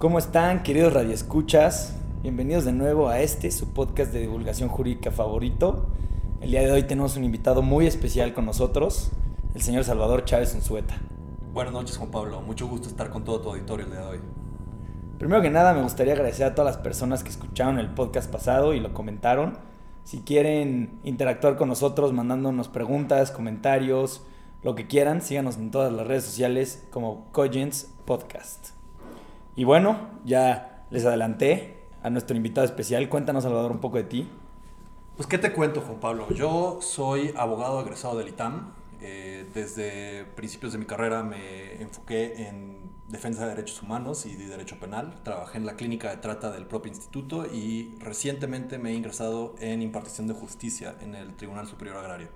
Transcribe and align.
¿Cómo 0.00 0.18
están, 0.18 0.62
queridos 0.62 0.94
radioescuchas? 0.94 1.94
Bienvenidos 2.22 2.64
de 2.64 2.72
nuevo 2.72 3.10
a 3.10 3.20
este, 3.20 3.50
su 3.50 3.74
podcast 3.74 4.14
de 4.14 4.20
divulgación 4.20 4.70
jurídica 4.70 5.10
favorito. 5.10 5.88
El 6.40 6.52
día 6.52 6.62
de 6.62 6.72
hoy 6.72 6.84
tenemos 6.84 7.18
un 7.18 7.24
invitado 7.24 7.60
muy 7.60 7.86
especial 7.86 8.32
con 8.32 8.46
nosotros, 8.46 9.10
el 9.54 9.60
señor 9.60 9.84
Salvador 9.84 10.24
Chávez 10.24 10.54
Unzueta. 10.54 10.96
Buenas 11.52 11.74
noches, 11.74 11.98
Juan 11.98 12.10
Pablo. 12.10 12.40
Mucho 12.40 12.66
gusto 12.66 12.88
estar 12.88 13.10
con 13.10 13.24
todo 13.24 13.42
tu 13.42 13.50
auditorio 13.50 13.84
el 13.84 13.92
día 13.92 14.00
de 14.00 14.06
hoy. 14.06 14.20
Primero 15.18 15.42
que 15.42 15.50
nada, 15.50 15.74
me 15.74 15.82
gustaría 15.82 16.14
agradecer 16.14 16.46
a 16.46 16.54
todas 16.54 16.76
las 16.76 16.82
personas 16.82 17.22
que 17.22 17.28
escucharon 17.28 17.78
el 17.78 17.90
podcast 17.90 18.32
pasado 18.32 18.72
y 18.72 18.80
lo 18.80 18.94
comentaron. 18.94 19.58
Si 20.04 20.20
quieren 20.20 20.98
interactuar 21.04 21.58
con 21.58 21.68
nosotros 21.68 22.14
mandándonos 22.14 22.68
preguntas, 22.68 23.30
comentarios, 23.30 24.22
lo 24.62 24.74
que 24.74 24.86
quieran, 24.86 25.20
síganos 25.20 25.58
en 25.58 25.70
todas 25.70 25.92
las 25.92 26.06
redes 26.06 26.24
sociales 26.24 26.86
como 26.90 27.26
Cogents 27.32 27.92
Podcast. 28.06 28.79
Y 29.56 29.64
bueno, 29.64 30.08
ya 30.24 30.84
les 30.90 31.04
adelanté 31.04 31.84
a 32.02 32.10
nuestro 32.10 32.36
invitado 32.36 32.64
especial. 32.64 33.08
Cuéntanos, 33.08 33.44
Salvador, 33.44 33.72
un 33.72 33.80
poco 33.80 33.96
de 33.96 34.04
ti. 34.04 34.28
Pues, 35.16 35.28
¿qué 35.28 35.38
te 35.38 35.52
cuento, 35.52 35.80
Juan 35.82 36.00
Pablo? 36.00 36.32
Yo 36.32 36.78
soy 36.80 37.34
abogado 37.36 37.80
egresado 37.80 38.16
del 38.16 38.28
ITAM. 38.28 38.72
Eh, 39.02 39.48
desde 39.54 40.24
principios 40.34 40.72
de 40.72 40.78
mi 40.78 40.84
carrera 40.84 41.22
me 41.22 41.80
enfoqué 41.80 42.48
en 42.48 42.90
defensa 43.08 43.44
de 43.44 43.54
derechos 43.54 43.82
humanos 43.82 44.26
y 44.26 44.36
de 44.36 44.46
derecho 44.46 44.78
penal. 44.78 45.20
Trabajé 45.22 45.58
en 45.58 45.66
la 45.66 45.74
clínica 45.74 46.10
de 46.10 46.18
trata 46.18 46.50
del 46.50 46.66
propio 46.66 46.90
instituto 46.90 47.46
y 47.46 47.94
recientemente 47.98 48.78
me 48.78 48.90
he 48.90 48.94
ingresado 48.94 49.54
en 49.58 49.82
impartición 49.82 50.26
de 50.26 50.34
justicia 50.34 50.96
en 51.00 51.14
el 51.14 51.34
Tribunal 51.34 51.66
Superior 51.66 51.96
Agrario. 51.96 52.28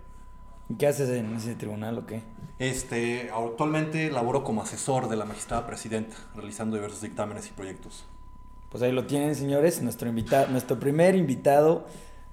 ¿Y 0.69 0.75
qué 0.75 0.87
haces 0.87 1.11
en 1.11 1.34
ese 1.34 1.55
tribunal 1.55 1.98
o 1.98 2.07
qué? 2.07 2.23
Este, 2.59 3.31
actualmente 3.31 4.11
laboro 4.11 4.45
como 4.45 4.62
asesor 4.62 5.09
de 5.09 5.17
la 5.17 5.25
magistrada 5.25 5.67
presidenta, 5.67 6.17
realizando 6.34 6.77
diversos 6.77 7.03
dictámenes 7.03 7.48
y 7.48 7.51
proyectos. 7.51 8.07
Pues 8.70 8.83
ahí 8.83 8.92
lo 8.92 9.07
tienen, 9.07 9.35
señores, 9.35 9.83
nuestro, 9.83 10.09
invitado, 10.09 10.48
nuestro 10.48 10.81
primer 10.81 11.15
invitado 11.15 11.87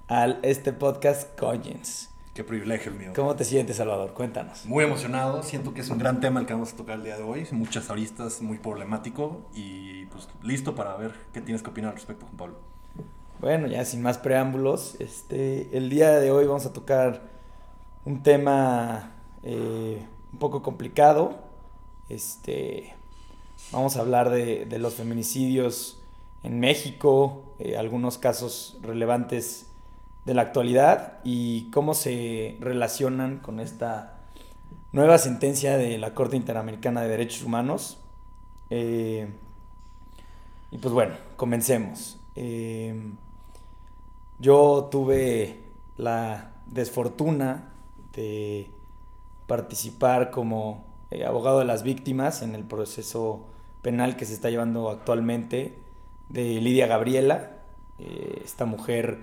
a 0.08 0.26
este 0.42 0.72
podcast, 0.72 1.38
Cogents. 1.38 2.10
Qué 2.34 2.44
privilegio 2.44 2.90
el 2.90 2.98
mío. 2.98 3.12
¿Cómo 3.14 3.36
te 3.36 3.44
sientes, 3.44 3.76
Salvador? 3.76 4.14
Cuéntanos. 4.14 4.64
Muy 4.64 4.84
emocionado, 4.84 5.42
siento 5.42 5.74
que 5.74 5.82
es 5.82 5.90
un 5.90 5.98
gran 5.98 6.20
tema 6.20 6.40
el 6.40 6.46
que 6.46 6.54
vamos 6.54 6.72
a 6.72 6.76
tocar 6.76 6.96
el 6.96 7.04
día 7.04 7.16
de 7.18 7.22
hoy, 7.22 7.46
muchas 7.52 7.90
aristas, 7.90 8.40
muy 8.40 8.56
problemático 8.56 9.42
y 9.54 10.06
pues 10.06 10.28
listo 10.42 10.74
para 10.74 10.96
ver 10.96 11.12
qué 11.34 11.42
tienes 11.42 11.62
que 11.62 11.68
opinar 11.68 11.90
al 11.90 11.96
respecto, 11.96 12.24
Juan 12.24 12.36
Pablo. 12.38 12.56
Bueno, 13.38 13.66
ya 13.66 13.84
sin 13.84 14.00
más 14.00 14.16
preámbulos, 14.16 14.96
este, 14.98 15.76
el 15.76 15.90
día 15.90 16.20
de 16.20 16.30
hoy 16.30 16.46
vamos 16.46 16.64
a 16.64 16.72
tocar 16.72 17.31
un 18.04 18.22
tema 18.22 19.12
eh, 19.42 20.04
un 20.32 20.38
poco 20.38 20.62
complicado. 20.62 21.38
Este, 22.08 22.94
vamos 23.70 23.96
a 23.96 24.00
hablar 24.00 24.30
de, 24.30 24.66
los 24.78 24.94
feminicidios 24.94 26.00
en 26.42 26.60
México, 26.60 27.54
eh, 27.58 27.76
algunos 27.76 28.18
casos 28.18 28.78
relevantes 28.82 29.68
de 30.24 30.34
la 30.34 30.42
actualidad 30.42 31.18
y 31.24 31.70
cómo 31.70 31.94
se 31.94 32.56
relacionan 32.60 33.38
con 33.38 33.60
esta 33.60 34.18
nueva 34.92 35.18
sentencia 35.18 35.76
de 35.76 35.98
la 35.98 36.14
Corte 36.14 36.36
Interamericana 36.36 37.02
de 37.02 37.08
Derechos 37.08 37.44
Humanos. 37.44 37.98
Eh, 38.70 39.28
y 40.70 40.78
pues 40.78 40.92
bueno, 40.94 41.14
comencemos. 41.36 42.18
Yo 44.38 44.88
tuve 44.90 45.60
la 45.98 46.52
desfortuna 46.66 47.71
de 48.12 48.70
participar 49.46 50.30
como 50.30 50.84
eh, 51.10 51.24
abogado 51.24 51.58
de 51.58 51.64
las 51.64 51.82
víctimas 51.82 52.42
en 52.42 52.54
el 52.54 52.64
proceso 52.64 53.46
penal 53.82 54.16
que 54.16 54.24
se 54.24 54.34
está 54.34 54.50
llevando 54.50 54.90
actualmente 54.90 55.78
de 56.28 56.60
Lidia 56.60 56.86
Gabriela, 56.86 57.58
esta 57.98 58.64
mujer 58.64 59.18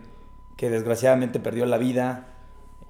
que 0.60 0.70
desgraciadamente 0.70 1.40
perdió 1.40 1.66
la 1.66 1.78
vida 1.78 2.28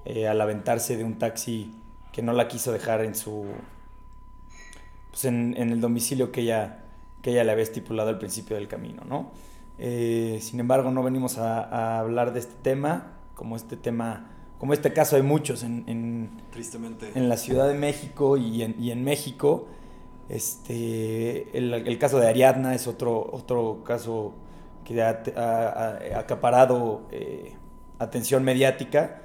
eh, 0.04 0.26
al 0.26 0.40
aventarse 0.40 0.96
de 0.96 1.04
un 1.04 1.18
taxi 1.18 1.72
que 2.10 2.20
no 2.20 2.32
la 2.32 2.48
quiso 2.48 2.72
dejar 2.72 3.04
en 3.04 3.14
su 3.14 3.46
pues 5.10 5.24
en, 5.26 5.54
el 5.56 5.80
domicilio 5.80 6.32
que 6.32 6.40
ella, 6.40 6.84
que 7.22 7.30
ella 7.30 7.44
le 7.44 7.52
había 7.52 7.62
estipulado 7.62 8.08
al 8.08 8.18
principio 8.18 8.56
del 8.56 8.66
camino, 8.66 9.02
¿no? 9.08 9.30
Eh, 9.78 10.38
sin 10.40 10.58
embargo, 10.58 10.90
no 10.90 11.02
venimos 11.02 11.38
a, 11.38 12.00
hablar 12.00 12.32
de 12.32 12.40
este 12.40 12.54
tema, 12.62 13.12
como 13.34 13.54
este 13.54 13.76
tema, 13.76 14.30
como 14.60 14.74
este 14.74 14.92
caso 14.92 15.16
hay 15.16 15.22
muchos 15.22 15.62
en, 15.62 16.30
Tristemente. 16.52 17.10
en 17.14 17.30
la 17.30 17.38
Ciudad 17.38 17.66
de 17.66 17.74
México 17.74 18.36
y 18.36 18.62
en, 18.62 18.76
y 18.78 18.90
en 18.90 19.02
México. 19.02 19.66
Este, 20.28 21.56
el, 21.56 21.72
el, 21.72 21.98
caso 21.98 22.20
de 22.20 22.28
Ariadna 22.28 22.74
es 22.74 22.86
otro, 22.86 23.26
otro 23.32 23.82
caso 23.84 24.34
que 24.84 25.02
ha, 25.02 25.22
ha, 25.34 26.18
acaparado 26.18 27.08
eh, 27.10 27.54
atención 27.98 28.44
mediática. 28.44 29.22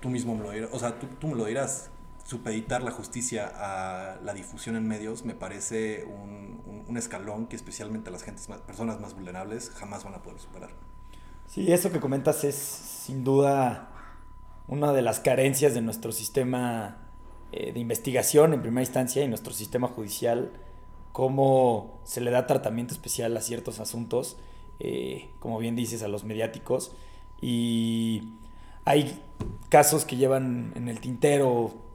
tú 0.00 0.10
mismo 0.10 0.36
me 0.36 0.44
me 0.44 1.34
lo 1.34 1.44
dirás, 1.46 1.90
supeditar 2.30 2.84
la 2.84 2.92
justicia 2.92 3.50
a 3.52 4.20
la 4.22 4.32
difusión 4.34 4.76
en 4.76 4.86
medios 4.86 5.24
me 5.24 5.34
parece 5.34 6.04
un, 6.04 6.62
un, 6.64 6.84
un 6.86 6.96
escalón 6.96 7.48
que 7.48 7.56
especialmente 7.56 8.08
las 8.12 8.22
gentes, 8.22 8.46
personas 8.64 9.00
más 9.00 9.14
vulnerables 9.14 9.70
jamás 9.70 10.04
van 10.04 10.14
a 10.14 10.22
poder 10.22 10.38
superar. 10.38 10.70
Sí, 11.48 11.72
eso 11.72 11.90
que 11.90 11.98
comentas 11.98 12.44
es 12.44 12.54
sin 12.54 13.24
duda 13.24 13.90
una 14.68 14.92
de 14.92 15.02
las 15.02 15.18
carencias 15.18 15.74
de 15.74 15.80
nuestro 15.80 16.12
sistema 16.12 16.98
eh, 17.50 17.72
de 17.72 17.80
investigación 17.80 18.54
en 18.54 18.62
primera 18.62 18.82
instancia 18.82 19.24
y 19.24 19.28
nuestro 19.28 19.52
sistema 19.52 19.88
judicial 19.88 20.52
cómo 21.10 21.98
se 22.04 22.20
le 22.20 22.30
da 22.30 22.46
tratamiento 22.46 22.94
especial 22.94 23.36
a 23.36 23.40
ciertos 23.40 23.80
asuntos, 23.80 24.36
eh, 24.78 25.30
como 25.40 25.58
bien 25.58 25.74
dices, 25.74 26.04
a 26.04 26.08
los 26.08 26.22
mediáticos. 26.22 26.92
Y 27.40 28.34
hay 28.84 29.20
casos 29.68 30.04
que 30.04 30.16
llevan 30.16 30.72
en 30.76 30.86
el 30.86 31.00
tintero 31.00 31.89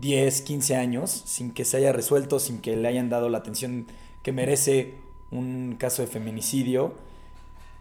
10, 0.00 0.42
15 0.42 0.76
años 0.76 1.10
sin 1.10 1.52
que 1.52 1.64
se 1.64 1.76
haya 1.76 1.92
resuelto, 1.92 2.38
sin 2.38 2.60
que 2.60 2.76
le 2.76 2.88
hayan 2.88 3.08
dado 3.08 3.28
la 3.28 3.38
atención 3.38 3.86
que 4.22 4.32
merece 4.32 4.94
un 5.30 5.76
caso 5.78 6.02
de 6.02 6.08
feminicidio 6.08 6.94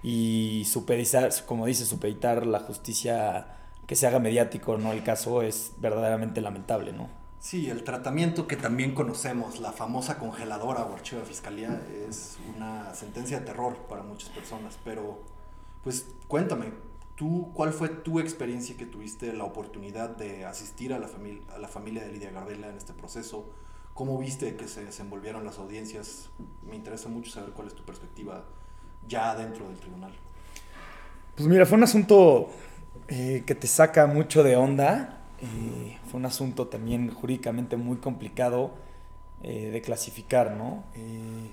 y 0.04 0.66
supeditar, 0.66 1.32
como 1.46 1.66
dice, 1.66 1.86
supeditar 1.86 2.46
la 2.46 2.60
justicia 2.60 3.58
que 3.88 3.96
se 3.96 4.08
haga 4.08 4.20
mediático, 4.20 4.78
¿no? 4.78 4.92
El 4.92 5.04
caso 5.04 5.42
es 5.42 5.74
verdaderamente 5.78 6.42
lamentable, 6.42 6.94
¿no? 6.94 7.10
Sí, 7.40 7.70
el 7.70 7.84
tratamiento 7.84 8.48
que 8.48 8.58
también 8.58 8.94
conocemos, 8.94 9.60
la 9.60 9.72
famosa 9.72 10.20
congeladora 10.20 10.84
o 10.84 10.94
archivo 10.94 11.22
de 11.22 11.28
fiscalía, 11.28 11.82
es 12.08 12.38
una 12.56 12.94
sentencia 12.94 13.40
de 13.40 13.46
terror 13.46 13.78
para 13.90 14.04
muchas 14.04 14.30
personas. 14.30 14.78
Pero, 14.84 15.24
pues 15.84 16.06
cuéntame, 16.28 16.74
¿tú 17.20 17.52
cuál 17.54 17.74
fue 17.74 17.90
tu 17.90 18.20
experiencia 18.20 18.76
que 18.76 18.88
tuviste 18.88 19.32
la 19.34 19.44
oportunidad 19.44 20.10
de 20.10 20.46
asistir 20.46 20.94
a 20.94 21.00
la, 21.00 21.08
familia, 21.08 21.44
a 21.54 21.60
la 21.60 21.68
familia 21.68 22.04
de 22.04 22.14
Lidia 22.14 22.32
Garbela 22.32 22.70
en 22.70 22.78
este 22.78 22.94
proceso? 22.94 23.46
¿Cómo 23.94 24.18
viste 24.18 24.56
que 24.56 24.68
se 24.70 24.86
desenvolvieron 24.86 25.44
las 25.44 25.60
audiencias? 25.60 26.30
Me 26.66 26.76
interesa 26.76 27.10
mucho 27.10 27.30
saber 27.30 27.52
cuál 27.52 27.68
es 27.68 27.76
tu 27.76 27.84
perspectiva 27.84 28.46
ya 29.06 29.36
dentro 29.36 29.68
del 29.68 29.78
tribunal. 29.78 30.14
Pues 31.36 31.50
mira, 31.50 31.66
fue 31.66 31.78
un 31.78 31.84
asunto 31.84 32.50
eh, 33.10 33.44
que 33.46 33.56
te 33.56 33.68
saca 33.68 34.08
mucho 34.08 34.42
de 34.42 34.56
onda 34.56 35.20
eh, 35.42 35.98
fue 36.10 36.20
un 36.20 36.26
asunto 36.26 36.68
también 36.68 37.14
jurídicamente 37.14 37.78
muy 37.78 37.98
complicado 37.98 38.72
eh, 39.42 39.70
de 39.72 39.82
clasificar, 39.82 40.52
¿no? 40.52 40.84
Eh, 40.96 41.50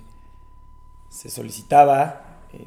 se 1.09 1.31
solicitaba 1.31 2.23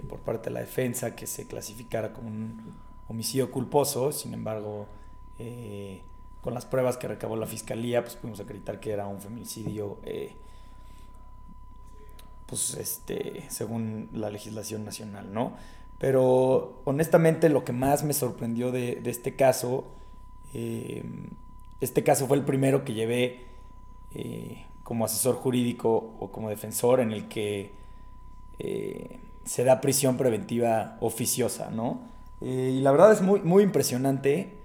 por 0.07 0.19
parte 0.19 0.49
de 0.49 0.53
la 0.53 0.59
defensa 0.59 1.15
que 1.15 1.25
se 1.25 1.47
clasificara 1.47 2.13
como 2.13 2.27
un 2.27 2.73
homicidio 3.09 3.51
culposo, 3.51 4.11
sin 4.11 4.33
embargo, 4.33 4.87
con 6.41 6.53
las 6.53 6.65
pruebas 6.65 6.97
que 6.97 7.07
recabó 7.07 7.35
la 7.35 7.45
fiscalía, 7.45 8.01
pues 8.01 8.15
pudimos 8.15 8.39
acreditar 8.39 8.79
que 8.79 8.91
era 8.91 9.07
un 9.07 9.19
feminicidio, 9.19 9.97
pues 12.45 12.75
este, 12.75 13.45
según 13.49 14.09
la 14.13 14.29
legislación 14.29 14.85
nacional, 14.85 15.33
¿no? 15.33 15.53
Pero 15.97 16.81
honestamente 16.85 17.49
lo 17.49 17.65
que 17.65 17.73
más 17.73 18.03
me 18.03 18.13
sorprendió 18.13 18.71
de, 18.71 19.01
este 19.05 19.35
caso 19.35 19.85
eh, 20.53 21.03
este 21.81 22.03
caso 22.03 22.27
fue 22.27 22.37
el 22.37 22.43
primero 22.43 22.83
que 22.83 22.93
llevé 22.93 23.45
eh, 24.13 24.65
como 24.83 25.05
asesor 25.05 25.35
jurídico 25.35 26.15
o 26.19 26.31
como 26.31 26.49
defensor 26.49 26.99
en 26.99 27.11
el 27.11 27.27
que 27.27 27.71
eh, 28.59 29.19
se 29.45 29.63
da 29.63 29.79
prisión 29.79 30.17
preventiva 30.17 30.97
oficiosa, 30.99 31.69
¿no? 31.69 32.01
Y 32.41 32.79
la 32.81 32.91
verdad 32.91 33.11
es 33.11 33.21
muy, 33.21 33.41
muy 33.41 33.63
impresionante 33.63 34.57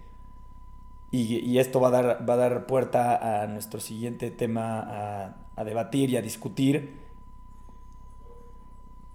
y, 1.11 1.59
esto 1.59 1.81
va 1.81 1.89
a, 1.89 1.91
dar, 1.93 2.29
va 2.29 2.35
a 2.35 2.37
dar 2.37 2.67
puerta 2.67 3.43
a 3.43 3.47
nuestro 3.47 3.79
siguiente 3.79 4.33
tema 4.33 4.81
a, 4.81 5.37
a 5.55 5.65
debatir 5.65 6.11
y 6.11 6.17
a 6.17 6.23
discutir 6.23 6.99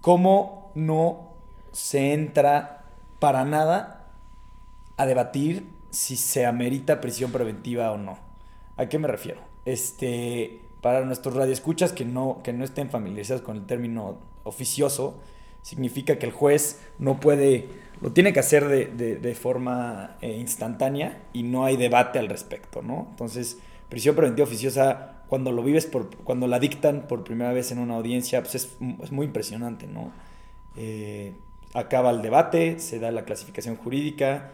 cómo 0.00 0.72
no 0.74 1.34
se 1.72 2.14
entra 2.14 2.84
para 3.18 3.44
nada 3.44 4.08
a 4.96 5.06
debatir 5.06 5.68
si 5.90 6.16
se 6.16 6.46
amerita 6.46 7.00
prisión 7.00 7.32
preventiva 7.32 7.92
o 7.92 7.98
no. 7.98 8.18
¿A 8.76 8.86
qué 8.86 8.98
me 8.98 9.08
refiero? 9.08 9.40
Este, 9.64 10.62
para 10.80 11.04
nuestros 11.04 11.34
radioescuchas 11.34 11.92
que 11.92 12.04
no, 12.04 12.40
que 12.42 12.52
no 12.52 12.64
estén 12.64 12.90
familiarizados 12.90 13.42
con 13.42 13.56
el 13.56 13.66
término 13.66 14.18
oficioso, 14.44 15.20
significa 15.62 16.18
que 16.18 16.26
el 16.26 16.32
juez 16.32 16.80
no 16.98 17.20
puede, 17.20 17.68
lo 18.00 18.12
tiene 18.12 18.32
que 18.32 18.40
hacer 18.40 18.66
de, 18.68 19.34
forma 19.34 20.16
eh, 20.22 20.36
instantánea 20.38 21.22
y 21.32 21.42
no 21.42 21.64
hay 21.64 21.76
debate 21.76 22.18
al 22.18 22.28
respecto, 22.28 22.82
¿no? 22.82 23.08
Entonces, 23.10 23.58
prisión 23.88 24.16
preventiva 24.16 24.46
oficiosa, 24.46 25.22
cuando 25.28 25.52
lo 25.52 25.62
vives, 25.62 25.86
por, 25.86 26.16
cuando 26.16 26.46
la 26.46 26.58
dictan 26.58 27.06
por 27.06 27.24
primera 27.24 27.52
vez 27.52 27.72
en 27.72 27.78
una 27.78 27.96
audiencia, 27.96 28.42
pues 28.42 28.54
es, 28.54 28.80
muy 28.80 29.26
impresionante, 29.26 29.86
¿no? 29.86 30.12
Eh, 30.76 31.34
acaba 31.74 32.10
el 32.10 32.22
debate, 32.22 32.78
se 32.78 32.98
da 32.98 33.10
la 33.10 33.24
clasificación 33.24 33.76
jurídica 33.76 34.50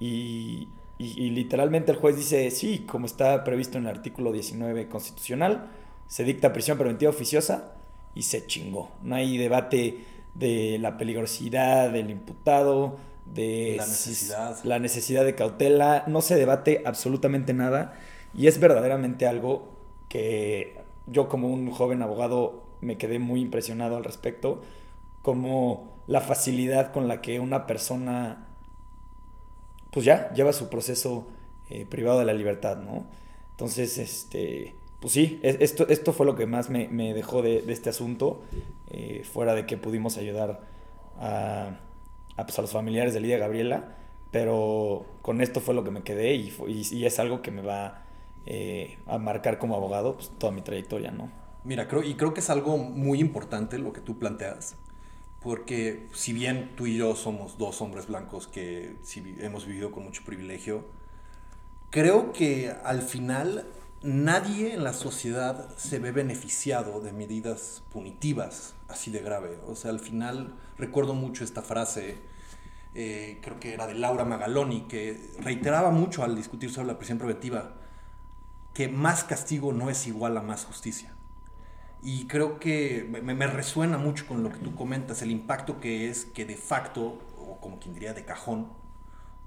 y, 0.00 0.68
y, 0.98 1.30
literalmente 1.30 1.92
el 1.92 1.98
juez 1.98 2.16
dice, 2.16 2.50
sí, 2.50 2.80
como 2.80 3.06
está 3.06 3.44
previsto 3.44 3.78
en 3.78 3.84
el 3.84 3.90
artículo 3.90 4.32
19 4.32 4.88
constitucional, 4.88 5.70
se 6.08 6.24
dicta 6.24 6.52
prisión 6.52 6.78
preventiva 6.78 7.10
oficiosa 7.10 7.74
y 8.14 8.22
se 8.22 8.46
chingó. 8.46 8.90
No 9.02 9.14
hay 9.14 9.38
debate 9.38 9.98
de 10.38 10.78
la 10.78 10.96
peligrosidad 10.96 11.90
del 11.90 12.10
imputado, 12.10 12.96
de 13.26 13.74
la 13.76 13.86
necesidad. 13.86 14.58
la 14.64 14.78
necesidad 14.78 15.24
de 15.24 15.34
cautela, 15.34 16.04
no 16.06 16.20
se 16.20 16.36
debate 16.36 16.82
absolutamente 16.84 17.52
nada 17.52 17.98
y 18.34 18.46
es 18.46 18.60
verdaderamente 18.60 19.26
algo 19.26 19.68
que 20.08 20.78
yo 21.06 21.28
como 21.28 21.48
un 21.48 21.70
joven 21.70 22.02
abogado 22.02 22.64
me 22.80 22.96
quedé 22.96 23.18
muy 23.18 23.40
impresionado 23.40 23.96
al 23.96 24.04
respecto, 24.04 24.62
como 25.22 25.98
la 26.06 26.20
facilidad 26.20 26.92
con 26.92 27.08
la 27.08 27.20
que 27.20 27.40
una 27.40 27.66
persona 27.66 28.46
pues 29.90 30.04
ya 30.04 30.32
lleva 30.32 30.52
su 30.52 30.68
proceso 30.68 31.26
eh, 31.70 31.86
privado 31.86 32.18
de 32.20 32.24
la 32.24 32.34
libertad, 32.34 32.78
¿no? 32.78 33.06
Entonces, 33.50 33.98
este, 33.98 34.74
pues 35.00 35.12
sí, 35.12 35.38
esto, 35.42 35.88
esto 35.88 36.12
fue 36.12 36.26
lo 36.26 36.34
que 36.34 36.46
más 36.46 36.70
me, 36.70 37.14
dejó 37.14 37.42
de, 37.42 37.64
este 37.68 37.90
asunto, 37.90 38.42
eh, 38.90 39.22
fuera 39.30 39.54
de 39.54 39.66
que 39.66 39.76
pudimos 39.76 40.16
ayudar 40.16 40.60
a, 41.18 41.78
pues, 42.36 42.58
a, 42.58 42.62
los 42.62 42.72
familiares 42.72 43.14
de 43.14 43.20
Lidia 43.20 43.38
Gabriela, 43.38 43.96
pero 44.30 45.06
con 45.22 45.40
esto 45.40 45.60
fue 45.60 45.74
lo 45.74 45.84
que 45.84 45.90
me 45.90 46.02
quedé 46.02 46.34
y, 46.34 46.52
y, 46.66 47.04
es 47.06 47.18
algo 47.18 47.42
que 47.42 47.50
me 47.50 47.62
va 47.62 48.04
eh, 48.46 48.98
a 49.06 49.18
marcar 49.18 49.58
como 49.58 49.76
abogado 49.76 50.16
pues, 50.16 50.30
toda 50.38 50.52
mi 50.52 50.62
trayectoria, 50.62 51.10
¿no? 51.10 51.30
Mira, 51.64 51.88
creo, 51.88 52.02
y 52.02 52.14
creo 52.14 52.34
que 52.34 52.40
es 52.40 52.50
algo 52.50 52.76
muy 52.76 53.20
importante 53.20 53.78
lo 53.78 53.92
que 53.92 54.00
tú 54.00 54.18
planteas 54.18 54.76
porque 55.42 56.08
si 56.12 56.32
bien 56.32 56.72
tú 56.76 56.86
y 56.86 56.96
yo 56.96 57.14
somos 57.14 57.58
dos 57.58 57.80
hombres 57.80 58.06
blancos 58.06 58.48
que 58.48 58.96
hemos 59.38 59.66
vivido 59.66 59.92
con 59.92 60.04
mucho 60.04 60.22
privilegio, 60.24 60.84
creo 61.90 62.32
que 62.32 62.74
al 62.84 63.02
final 63.02 63.66
nadie 64.02 64.74
en 64.74 64.84
la 64.84 64.92
sociedad 64.92 65.68
se 65.76 65.98
ve 65.98 66.12
beneficiado 66.12 67.00
de 67.00 67.12
medidas 67.12 67.82
punitivas 67.92 68.74
así 68.88 69.10
de 69.10 69.20
grave. 69.20 69.58
O 69.66 69.74
sea, 69.74 69.90
al 69.90 70.00
final 70.00 70.54
recuerdo 70.76 71.14
mucho 71.14 71.44
esta 71.44 71.62
frase, 71.62 72.18
eh, 72.94 73.38
creo 73.42 73.60
que 73.60 73.74
era 73.74 73.86
de 73.86 73.94
Laura 73.94 74.24
Magaloni, 74.24 74.82
que 74.82 75.32
reiteraba 75.40 75.90
mucho 75.90 76.24
al 76.24 76.34
discutir 76.34 76.70
sobre 76.70 76.88
la 76.88 76.98
prisión 76.98 77.18
preventiva, 77.18 77.74
que 78.74 78.88
más 78.88 79.24
castigo 79.24 79.72
no 79.72 79.90
es 79.90 80.06
igual 80.06 80.36
a 80.36 80.42
más 80.42 80.64
justicia. 80.64 81.14
Y 82.00 82.26
creo 82.28 82.60
que 82.60 83.08
me, 83.22 83.46
resuena 83.48 83.98
mucho 83.98 84.26
con 84.26 84.44
lo 84.44 84.50
que 84.50 84.58
tú 84.58 84.76
comentas, 84.76 85.20
el 85.22 85.32
impacto 85.32 85.80
que 85.80 86.08
es 86.08 86.24
que 86.24 86.44
de 86.44 86.56
facto, 86.56 87.18
o 87.36 87.58
como 87.60 87.80
quien 87.80 87.92
diría 87.92 88.14
de 88.14 88.24
cajón, 88.24 88.68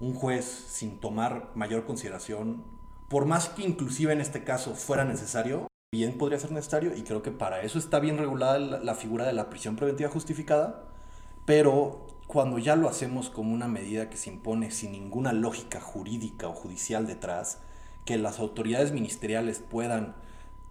un 0.02 0.14
juez 0.14 0.46
sin 0.46 1.00
tomar 1.00 1.52
mayor 1.56 1.86
consideración, 1.86 2.64
por 3.12 3.26
más 3.26 3.50
que 3.50 3.64
inclusive 3.64 4.14
en 4.14 4.22
este 4.22 4.46
caso 4.46 4.74
fuera 4.74 5.04
necesario, 5.04 5.68
bien 5.92 6.18
podría 6.18 6.40
ser 6.40 6.54
necesario, 6.54 6.96
y 6.96 7.02
creo 7.02 7.22
que 7.22 7.32
para 7.32 7.62
eso 7.62 7.78
está 7.78 8.00
bien 8.00 8.18
regulada 8.18 8.58
la, 8.58 8.96
figura 8.96 9.26
de 9.26 9.34
la 9.34 9.50
prisión 9.50 9.76
preventiva 9.76 10.10
justificada, 10.10 10.86
pero 11.46 12.08
cuando 12.26 12.58
ya 12.58 12.78
lo 12.78 12.88
hacemos 12.88 13.30
como 13.30 13.54
una 13.54 13.68
medida 13.68 14.10
que 14.10 14.16
se 14.16 14.30
impone 14.30 14.72
sin 14.72 14.94
ninguna 14.94 15.34
lógica 15.34 15.82
jurídica 15.82 16.48
o 16.48 16.54
judicial 16.54 17.06
detrás, 17.06 17.60
que 18.06 18.18
las 18.18 18.40
autoridades 18.40 18.94
ministeriales 18.94 19.60
puedan, 19.60 20.16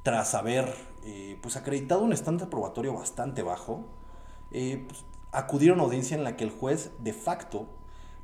tras 0.02 0.34
haber 0.34 0.74
eh, 1.04 1.38
pues 1.42 1.58
acreditado 1.58 2.00
un 2.00 2.14
estándar 2.14 2.48
probatorio 2.48 2.94
bastante 2.94 3.42
bajo, 3.42 3.84
eh, 4.50 4.86
pues, 4.88 5.04
acudir 5.30 5.72
a 5.72 5.74
una 5.74 5.82
audiencia 5.82 6.16
en 6.16 6.24
la 6.24 6.38
que 6.38 6.44
el 6.44 6.50
juez 6.50 6.90
de 7.00 7.12
facto 7.12 7.68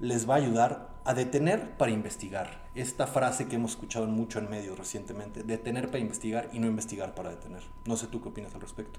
les 0.01 0.27
va 0.27 0.37
a 0.37 0.39
ayudar 0.39 0.96
a 1.07 1.15
detener 1.15 1.77
para 1.77 1.93
investigar. 1.93 2.67
Esta 2.75 3.07
frase 3.07 3.47
que 3.47 3.57
hemos 3.57 3.73
escuchado 3.73 4.07
mucho 4.07 4.41
en 4.41 4.51
medios 4.51 4.77
recientemente, 4.77 5.45
detener 5.45 5.87
para 5.87 6.01
investigar 6.01 6.51
y 6.53 6.59
no 6.59 6.67
investigar 6.67 7.15
para 7.15 7.31
detener. 7.31 7.63
No 7.87 7.97
sé 7.97 8.09
tú 8.09 8.21
qué 8.21 8.29
opinas 8.29 8.55
al 8.55 8.61
respecto. 8.61 8.99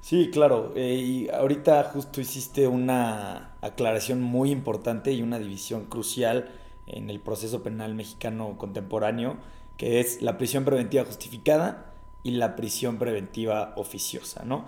Sí, 0.00 0.30
claro. 0.30 0.72
Eh, 0.76 0.94
y 0.94 1.28
ahorita 1.28 1.82
justo 1.92 2.20
hiciste 2.20 2.68
una 2.68 3.56
aclaración 3.60 4.22
muy 4.22 4.52
importante 4.52 5.12
y 5.12 5.20
una 5.20 5.38
división 5.40 5.86
crucial 5.86 6.48
en 6.86 7.10
el 7.10 7.20
proceso 7.20 7.62
penal 7.62 7.94
mexicano 7.94 8.56
contemporáneo, 8.56 9.36
que 9.76 9.98
es 9.98 10.22
la 10.22 10.38
prisión 10.38 10.64
preventiva 10.64 11.04
justificada 11.04 11.92
y 12.22 12.32
la 12.32 12.54
prisión 12.54 12.98
preventiva 12.98 13.74
oficiosa, 13.76 14.44
¿no? 14.44 14.64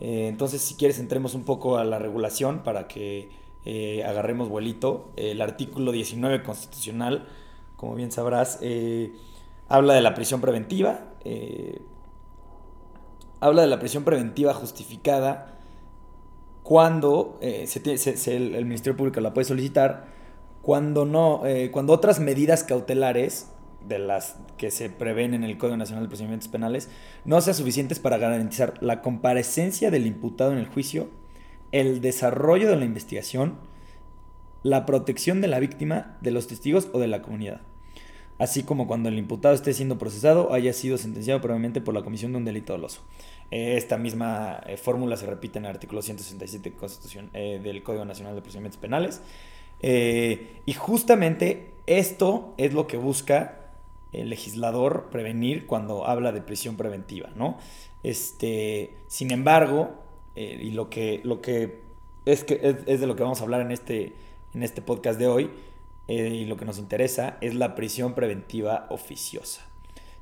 Eh, 0.00 0.28
entonces, 0.28 0.62
si 0.62 0.74
quieres, 0.74 0.98
entremos 0.98 1.34
un 1.34 1.44
poco 1.44 1.76
a 1.76 1.84
la 1.84 1.98
regulación 1.98 2.62
para 2.62 2.88
que 2.88 3.28
eh, 3.64 4.04
agarremos 4.04 4.48
vuelito. 4.48 5.10
El 5.16 5.40
artículo 5.40 5.92
19 5.92 6.42
constitucional, 6.42 7.28
como 7.76 7.94
bien 7.94 8.12
sabrás, 8.12 8.58
eh, 8.62 9.12
habla 9.68 9.94
de 9.94 10.02
la 10.02 10.14
prisión 10.14 10.40
preventiva. 10.40 11.06
habla 13.40 13.62
de 13.62 13.68
la 13.68 13.78
prisión 13.78 14.04
preventiva 14.04 14.54
justificada 14.54 15.58
cuando 16.62 17.38
el, 17.40 18.64
Ministerio 18.64 18.96
Público 18.96 19.20
la 19.20 19.32
puede 19.34 19.46
solicitar, 19.46 20.06
cuando 20.62 21.04
no, 21.04 21.42
cuando 21.72 21.92
otras 21.92 22.20
medidas 22.20 22.64
cautelares 22.64 23.48
de 23.86 23.98
las 23.98 24.36
que 24.56 24.70
se 24.70 24.90
prevén 24.90 25.34
en 25.34 25.44
el 25.44 25.58
Código 25.58 25.76
Nacional 25.76 26.04
de 26.04 26.08
Procedimientos 26.08 26.48
Penales 26.48 26.90
no 27.24 27.40
sean 27.40 27.56
suficientes 27.56 27.98
para 27.98 28.18
garantizar 28.18 28.74
la 28.82 29.00
comparecencia 29.02 29.90
del 29.90 30.06
imputado 30.06 30.52
en 30.52 30.58
el 30.58 30.66
juicio, 30.66 31.08
el 31.72 32.00
desarrollo 32.00 32.68
de 32.68 32.76
la 32.76 32.84
investigación, 32.84 33.58
la 34.62 34.86
protección 34.86 35.40
de 35.40 35.48
la 35.48 35.60
víctima, 35.60 36.18
de 36.20 36.30
los 36.30 36.46
testigos 36.46 36.88
o 36.92 36.98
de 36.98 37.08
la 37.08 37.22
comunidad. 37.22 37.60
así 38.38 38.62
como 38.62 38.86
cuando 38.86 39.10
el 39.10 39.18
imputado 39.18 39.54
esté 39.54 39.74
siendo 39.74 39.98
procesado 39.98 40.54
haya 40.54 40.72
sido 40.72 40.96
sentenciado 40.96 41.42
previamente 41.42 41.82
por 41.82 41.92
la 41.92 42.02
comisión 42.02 42.32
de 42.32 42.38
un 42.38 42.46
delito 42.46 42.72
doloso. 42.72 43.02
Eh, 43.50 43.76
esta 43.76 43.98
misma 43.98 44.62
eh, 44.66 44.78
fórmula 44.78 45.16
se 45.18 45.26
repite 45.26 45.58
en 45.58 45.66
el 45.66 45.72
artículo 45.72 46.00
167 46.00 46.72
Constitución, 46.72 47.28
eh, 47.34 47.60
del 47.62 47.82
Código 47.82 48.04
Nacional 48.06 48.34
de 48.34 48.40
Procedimientos 48.40 48.80
Penales. 48.80 49.20
y 49.82 50.72
justamente 50.72 51.72
esto 51.86 52.54
es 52.56 52.72
lo 52.72 52.86
que 52.86 52.96
busca 52.96 53.60
el 54.12 54.30
legislador 54.30 55.08
prevenir 55.10 55.66
cuando 55.66 56.06
habla 56.06 56.32
de 56.32 56.42
prisión 56.42 56.76
preventiva, 56.76 57.30
¿no? 57.34 57.58
Este, 58.02 58.94
sin 59.06 59.30
embargo, 59.30 59.94
y 60.36 60.70
lo 60.70 60.88
que, 60.90 61.20
lo 61.24 61.40
que 61.40 61.80
es, 62.24 62.44
que 62.44 62.76
es, 62.86 63.00
de 63.00 63.06
lo 63.06 63.16
que 63.16 63.22
vamos 63.22 63.40
a 63.40 63.44
hablar 63.44 63.60
en 63.60 63.70
este, 63.70 64.14
en 64.54 64.62
este 64.62 64.82
podcast 64.82 65.18
de 65.18 65.26
hoy, 65.26 65.50
y 66.08 66.44
lo 66.46 66.56
que 66.56 66.64
nos 66.64 66.78
interesa 66.78 67.36
es 67.40 67.54
la 67.54 67.74
prisión 67.74 68.14
preventiva 68.14 68.86
oficiosa. 68.90 69.62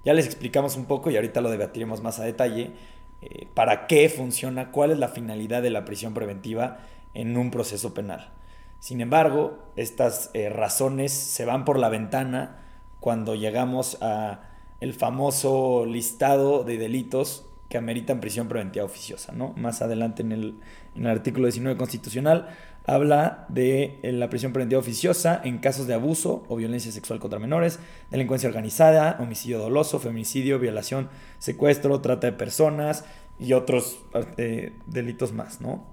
Ya 0.05 0.15
les 0.15 0.27
explicamos 0.27 0.77
un 0.77 0.87
poco 0.87 1.11
y 1.11 1.17
ahorita 1.17 1.41
lo 1.41 1.51
debatiremos 1.51 2.03
más 2.03 2.19
a 2.19 2.25
detalle 2.25 2.73
eh, 3.21 3.47
para 3.55 3.87
qué 3.87 4.09
funciona, 4.09 4.71
cuál 4.71 4.93
es 4.93 4.99
la 4.99 5.09
finalidad 5.09 5.63
de 5.63 5.71
la 5.71 5.85
prisión 5.85 6.15
preventiva 6.15 6.79
en 7.15 7.37
un 7.37 7.51
proceso 7.51 7.95
penal. 7.95 8.33
Sin 8.79 9.01
embargo, 9.01 9.59
estas 9.75 10.31
eh, 10.35 10.51
razones 10.51 11.13
se 11.13 11.45
van 11.45 11.65
por 11.65 11.79
la 11.79 11.89
ventana 11.89 12.63
cuando 13.01 13.35
llegamos 13.35 13.99
a 14.01 14.43
el 14.81 14.95
famoso 14.95 15.85
listado 15.85 16.63
de 16.63 16.79
delitos 16.79 17.48
que 17.69 17.79
ameritan 17.79 18.21
prisión 18.21 18.49
preventiva 18.49 18.85
oficiosa. 18.85 19.33
¿no? 19.33 19.53
Más 19.57 19.83
adelante 19.83 20.23
en 20.23 20.33
el, 20.33 21.07
artículo 21.07 21.47
19 21.47 21.77
constitucional 21.77 22.49
habla 22.87 23.45
de 23.51 23.99
eh, 24.03 24.13
la 24.13 24.31
prisión 24.31 24.53
preventiva 24.53 24.81
oficiosa 24.81 25.41
en 25.45 25.59
casos 25.59 25.87
de 25.87 25.95
abuso 25.95 26.45
o 26.49 26.57
violencia 26.57 26.91
sexual 26.91 27.19
contra 27.19 27.39
menores, 27.39 27.79
delincuencia 28.11 28.49
organizada, 28.49 29.19
homicidio 29.21 29.59
doloso, 29.59 29.99
feminicidio, 29.99 30.59
violación, 30.59 31.11
secuestro, 31.39 32.01
trata 32.01 32.29
de 32.29 32.33
personas 32.33 33.05
y 33.39 33.53
otros 33.53 33.99
eh, 34.39 34.73
delitos 34.87 35.33
más, 35.33 35.61
¿no? 35.61 35.85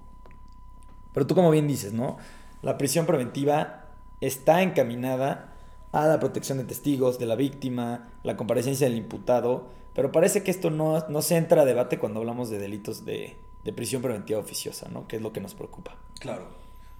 Pero 1.12 1.26
tú 1.26 1.34
como 1.34 1.50
bien 1.50 1.68
dices, 1.68 1.92
¿no? 1.92 2.16
La 2.62 2.78
prisión 2.78 3.04
preventiva 3.06 3.84
está 4.20 4.62
encaminada 4.62 5.52
a 5.92 6.06
la 6.06 6.18
protección 6.18 6.58
de 6.58 6.64
testigos, 6.64 7.18
de 7.18 7.26
la 7.26 7.36
víctima, 7.36 8.08
la 8.22 8.36
comparecencia 8.36 8.88
del 8.88 8.98
imputado, 8.98 9.68
pero 9.96 10.12
parece 10.12 10.42
que 10.42 10.50
esto 10.50 10.68
no, 10.68 11.08
no 11.08 11.22
se 11.22 11.36
entra 11.36 11.62
a 11.62 11.64
debate 11.64 11.98
cuando 11.98 12.20
hablamos 12.20 12.50
de 12.50 12.58
delitos 12.58 13.06
de, 13.06 13.34
de 13.64 13.72
prisión 13.72 14.02
preventiva 14.02 14.38
oficiosa, 14.38 14.90
¿no? 14.90 15.08
Que 15.08 15.16
es 15.16 15.22
lo 15.22 15.32
que 15.32 15.40
nos 15.40 15.54
preocupa. 15.54 15.96
Claro. 16.20 16.48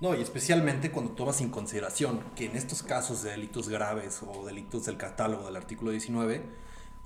No, 0.00 0.14
y 0.14 0.22
especialmente 0.22 0.90
cuando 0.90 1.12
tomas 1.12 1.42
en 1.42 1.50
consideración 1.50 2.20
que 2.34 2.46
en 2.46 2.56
estos 2.56 2.82
casos 2.82 3.22
de 3.22 3.32
delitos 3.32 3.68
graves 3.68 4.22
o 4.26 4.46
delitos 4.46 4.86
del 4.86 4.96
catálogo 4.96 5.44
del 5.44 5.56
artículo 5.56 5.90
19, 5.90 6.42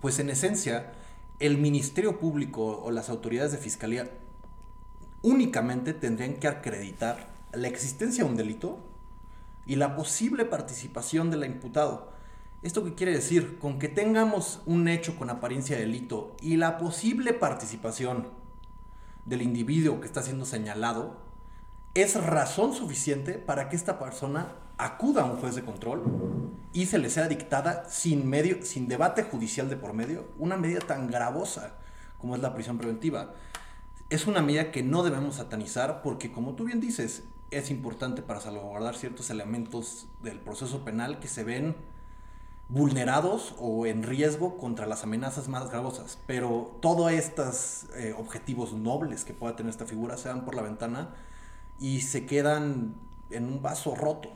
pues 0.00 0.20
en 0.20 0.30
esencia 0.30 0.92
el 1.40 1.58
Ministerio 1.58 2.20
Público 2.20 2.80
o 2.84 2.92
las 2.92 3.10
autoridades 3.10 3.50
de 3.50 3.58
fiscalía 3.58 4.10
únicamente 5.22 5.92
tendrían 5.92 6.34
que 6.34 6.46
acreditar 6.46 7.30
la 7.52 7.66
existencia 7.66 8.22
de 8.22 8.30
un 8.30 8.36
delito 8.36 8.78
y 9.66 9.74
la 9.74 9.96
posible 9.96 10.44
participación 10.44 11.32
del 11.32 11.44
imputado. 11.44 12.12
¿Esto 12.62 12.84
qué 12.84 12.94
quiere 12.94 13.12
decir? 13.12 13.58
Con 13.58 13.78
que 13.78 13.88
tengamos 13.88 14.60
un 14.66 14.86
hecho 14.86 15.16
con 15.16 15.30
apariencia 15.30 15.76
de 15.76 15.82
delito 15.86 16.36
y 16.42 16.56
la 16.56 16.76
posible 16.76 17.32
participación 17.32 18.28
del 19.24 19.40
individuo 19.40 19.98
que 19.98 20.06
está 20.06 20.22
siendo 20.22 20.44
señalado, 20.44 21.16
es 21.94 22.22
razón 22.22 22.74
suficiente 22.74 23.38
para 23.38 23.70
que 23.70 23.76
esta 23.76 23.98
persona 23.98 24.52
acuda 24.76 25.22
a 25.22 25.24
un 25.24 25.38
juez 25.38 25.54
de 25.54 25.64
control 25.64 26.02
y 26.74 26.84
se 26.84 26.98
le 26.98 27.08
sea 27.08 27.28
dictada 27.28 27.88
sin, 27.88 28.28
medio, 28.28 28.62
sin 28.62 28.88
debate 28.88 29.22
judicial 29.22 29.70
de 29.70 29.76
por 29.76 29.94
medio 29.94 30.28
una 30.38 30.58
medida 30.58 30.80
tan 30.80 31.06
gravosa 31.06 31.78
como 32.18 32.36
es 32.36 32.42
la 32.42 32.52
prisión 32.52 32.76
preventiva. 32.76 33.32
Es 34.10 34.26
una 34.26 34.42
medida 34.42 34.70
que 34.70 34.82
no 34.82 35.02
debemos 35.02 35.36
satanizar 35.36 36.02
porque, 36.02 36.30
como 36.30 36.56
tú 36.56 36.64
bien 36.64 36.80
dices, 36.80 37.24
es 37.50 37.70
importante 37.70 38.20
para 38.20 38.40
salvaguardar 38.40 38.96
ciertos 38.96 39.30
elementos 39.30 40.08
del 40.22 40.38
proceso 40.38 40.84
penal 40.84 41.20
que 41.20 41.28
se 41.28 41.42
ven 41.42 41.74
vulnerados 42.70 43.54
o 43.58 43.84
en 43.86 44.02
riesgo 44.02 44.56
contra 44.56 44.86
las 44.86 45.02
amenazas 45.02 45.48
más 45.48 45.70
gravosas. 45.70 46.18
Pero 46.26 46.72
todos 46.80 47.10
estos 47.12 47.84
eh, 47.96 48.14
objetivos 48.16 48.72
nobles 48.72 49.24
que 49.24 49.34
pueda 49.34 49.56
tener 49.56 49.70
esta 49.70 49.86
figura 49.86 50.16
se 50.16 50.28
van 50.28 50.44
por 50.44 50.54
la 50.54 50.62
ventana 50.62 51.14
y 51.80 52.02
se 52.02 52.26
quedan 52.26 52.94
en 53.30 53.46
un 53.46 53.62
vaso 53.62 53.94
roto. 53.94 54.30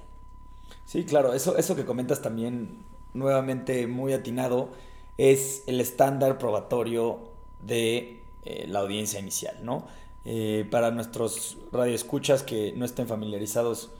Sí, 0.84 1.04
claro, 1.04 1.32
eso, 1.32 1.56
eso 1.56 1.76
que 1.76 1.84
comentas 1.84 2.22
también, 2.22 2.84
nuevamente 3.12 3.86
muy 3.86 4.12
atinado, 4.12 4.70
es 5.16 5.62
el 5.66 5.80
estándar 5.80 6.38
probatorio 6.38 7.18
de 7.62 8.20
eh, 8.44 8.66
la 8.68 8.80
audiencia 8.80 9.20
inicial, 9.20 9.56
¿no? 9.62 9.86
Eh, 10.24 10.66
para 10.70 10.90
nuestros 10.90 11.58
radioescuchas 11.70 12.42
que 12.42 12.72
no 12.76 12.84
estén 12.84 13.06
familiarizados 13.06 13.90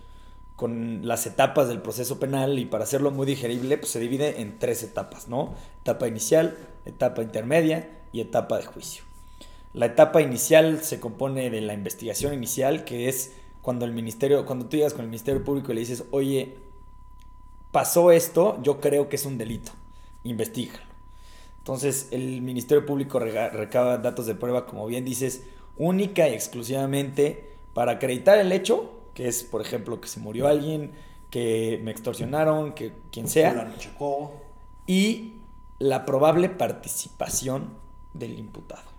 con 0.57 1.07
las 1.07 1.27
etapas 1.27 1.69
del 1.69 1.83
proceso 1.83 2.21
penal 2.21 2.59
y 2.59 2.65
para 2.65 2.85
hacerlo 2.85 3.11
muy 3.11 3.27
digerible, 3.27 3.77
pues 3.77 3.91
se 3.91 4.01
divide 4.01 4.41
en 4.41 4.59
tres 4.59 4.83
etapas, 4.83 5.29
¿no? 5.29 5.55
Etapa 5.81 6.07
inicial, 6.07 6.57
etapa 6.85 7.23
intermedia 7.23 8.03
y 8.13 8.21
etapa 8.21 8.59
de 8.59 8.67
juicio. 8.67 9.05
La 9.73 9.87
etapa 9.87 10.23
inicial 10.23 10.83
se 10.83 11.01
compone 11.01 11.51
de 11.51 11.61
la 11.61 11.75
investigación 11.75 12.33
inicial, 12.33 12.85
que 12.85 13.09
es 13.09 13.33
cuando 13.63 13.85
el 13.85 13.93
ministerio, 13.93 14.47
cuando 14.47 14.67
tú 14.67 14.77
llegas 14.77 14.93
con 14.93 15.03
el 15.03 15.09
Ministerio 15.09 15.43
Público 15.43 15.73
y 15.73 15.75
le 15.75 15.81
dices, 15.81 16.05
oye, 16.13 16.59
pasó 17.73 18.13
esto, 18.13 18.63
yo 18.63 18.81
creo 18.81 19.09
que 19.09 19.17
es 19.17 19.27
un 19.27 19.37
delito, 19.37 19.73
investigalo. 20.23 20.85
Entonces 21.59 22.09
el 22.13 22.43
Ministerio 22.43 22.87
Público 22.87 23.19
recaba 23.19 23.99
datos 23.99 24.27
de 24.27 24.37
prueba, 24.37 24.67
como 24.67 24.87
bien 24.87 25.05
dices, 25.05 25.43
única 25.77 26.29
y 26.29 26.35
exclusivamente 26.35 27.57
para 27.73 27.93
acreditar 27.93 28.39
el 28.39 28.53
hecho, 28.53 28.93
que 29.15 29.29
es, 29.29 29.45
por 29.45 29.61
ejemplo, 29.61 30.01
que 30.01 30.09
se 30.09 30.21
murió 30.21 30.49
alguien, 30.49 30.93
que 31.31 31.81
me 31.83 31.91
extorsionaron, 31.91 32.75
que 32.75 32.93
quien 33.11 33.29
sea, 33.29 33.73
y 34.87 35.35
la 35.79 36.05
probable 36.05 36.49
participación 36.49 37.71
del 38.13 38.39
imputado. 38.39 38.95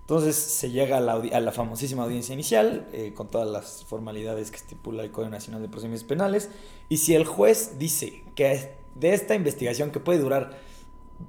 Entonces 0.00 0.34
se 0.34 0.70
llega 0.70 0.96
a 0.96 1.40
la, 1.40 1.52
famosísima 1.52 2.02
audiencia 2.02 2.32
inicial, 2.32 2.88
eh, 2.92 3.12
con 3.14 3.28
todas 3.28 3.48
las 3.48 3.84
formalidades 3.84 4.50
que 4.50 4.56
estipula 4.56 5.04
el 5.04 5.12
Código 5.12 5.30
Nacional 5.30 5.62
de 5.62 5.68
Procedimientos 5.68 6.08
Penales, 6.08 6.50
y 6.88 6.96
si 6.96 7.14
el 7.14 7.24
juez 7.24 7.78
dice 7.78 8.24
que 8.34 8.74
de 8.96 9.14
esta 9.14 9.36
investigación 9.36 9.92
que 9.92 10.00
puede 10.00 10.18
durar 10.18 10.58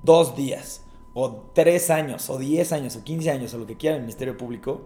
dos 0.01 0.35
días, 0.35 0.83
o 1.13 1.43
tres 1.53 1.89
años, 1.89 2.29
o 2.29 2.39
diez 2.39 2.71
años, 2.71 2.95
o 2.95 3.03
quince 3.03 3.29
años, 3.29 3.53
o 3.53 3.57
lo 3.57 3.67
que 3.67 3.77
quiera 3.77 3.97
el 3.97 4.01
Ministerio 4.01 4.35
Público, 4.37 4.81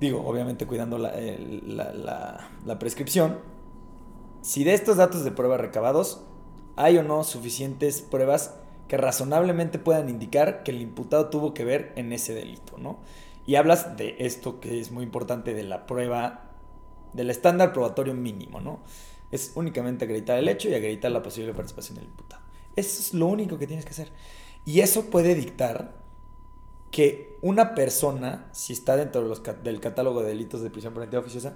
digo, 0.00 0.26
obviamente 0.26 0.66
cuidando 0.66 0.98
la, 0.98 2.48
la 2.64 2.78
prescripción, 2.78 3.38
si 4.42 4.64
de 4.64 4.74
estos 4.74 4.96
datos 4.96 5.24
de 5.24 5.30
prueba 5.30 5.56
recabados 5.56 6.22
hay 6.76 6.98
o 6.98 7.02
no 7.02 7.24
suficientes 7.24 8.02
pruebas 8.02 8.54
que 8.88 8.96
razonablemente 8.96 9.78
puedan 9.78 10.08
indicar 10.08 10.62
que 10.62 10.70
el 10.70 10.80
imputado 10.82 11.30
tuvo 11.30 11.54
que 11.54 11.64
ver 11.64 11.92
en 11.96 12.12
ese 12.12 12.34
delito, 12.34 12.76
¿no? 12.78 12.98
Y 13.46 13.56
hablas 13.56 13.96
de 13.96 14.16
esto 14.18 14.60
que 14.60 14.80
es 14.80 14.90
muy 14.90 15.04
importante 15.04 15.54
de 15.54 15.62
la 15.62 15.86
prueba, 15.86 16.50
del 17.12 17.30
estándar 17.30 17.72
probatorio 17.72 18.14
mínimo, 18.14 18.60
¿no? 18.60 18.80
Es 19.30 19.52
únicamente 19.54 20.04
acreditar 20.04 20.38
el 20.38 20.48
hecho 20.48 20.68
y 20.68 20.74
acreditar 20.74 21.10
la 21.10 21.22
posible 21.22 21.52
participación 21.54 21.96
del 21.96 22.06
imputado. 22.06 22.42
Eso 22.76 23.00
es 23.00 23.14
lo 23.14 23.26
único 23.26 23.58
que 23.58 23.66
tienes 23.66 23.84
que 23.84 23.92
hacer. 23.92 24.10
Y 24.64 24.80
eso 24.80 25.10
puede 25.10 25.34
dictar 25.34 26.03
que 26.94 27.36
una 27.42 27.74
persona, 27.74 28.46
si 28.52 28.72
está 28.72 28.94
dentro 28.94 29.28
del 29.64 29.80
catálogo 29.80 30.22
de 30.22 30.28
delitos 30.28 30.60
de 30.60 30.70
prisión 30.70 30.94
preventiva 30.94 31.22
oficiosa, 31.22 31.54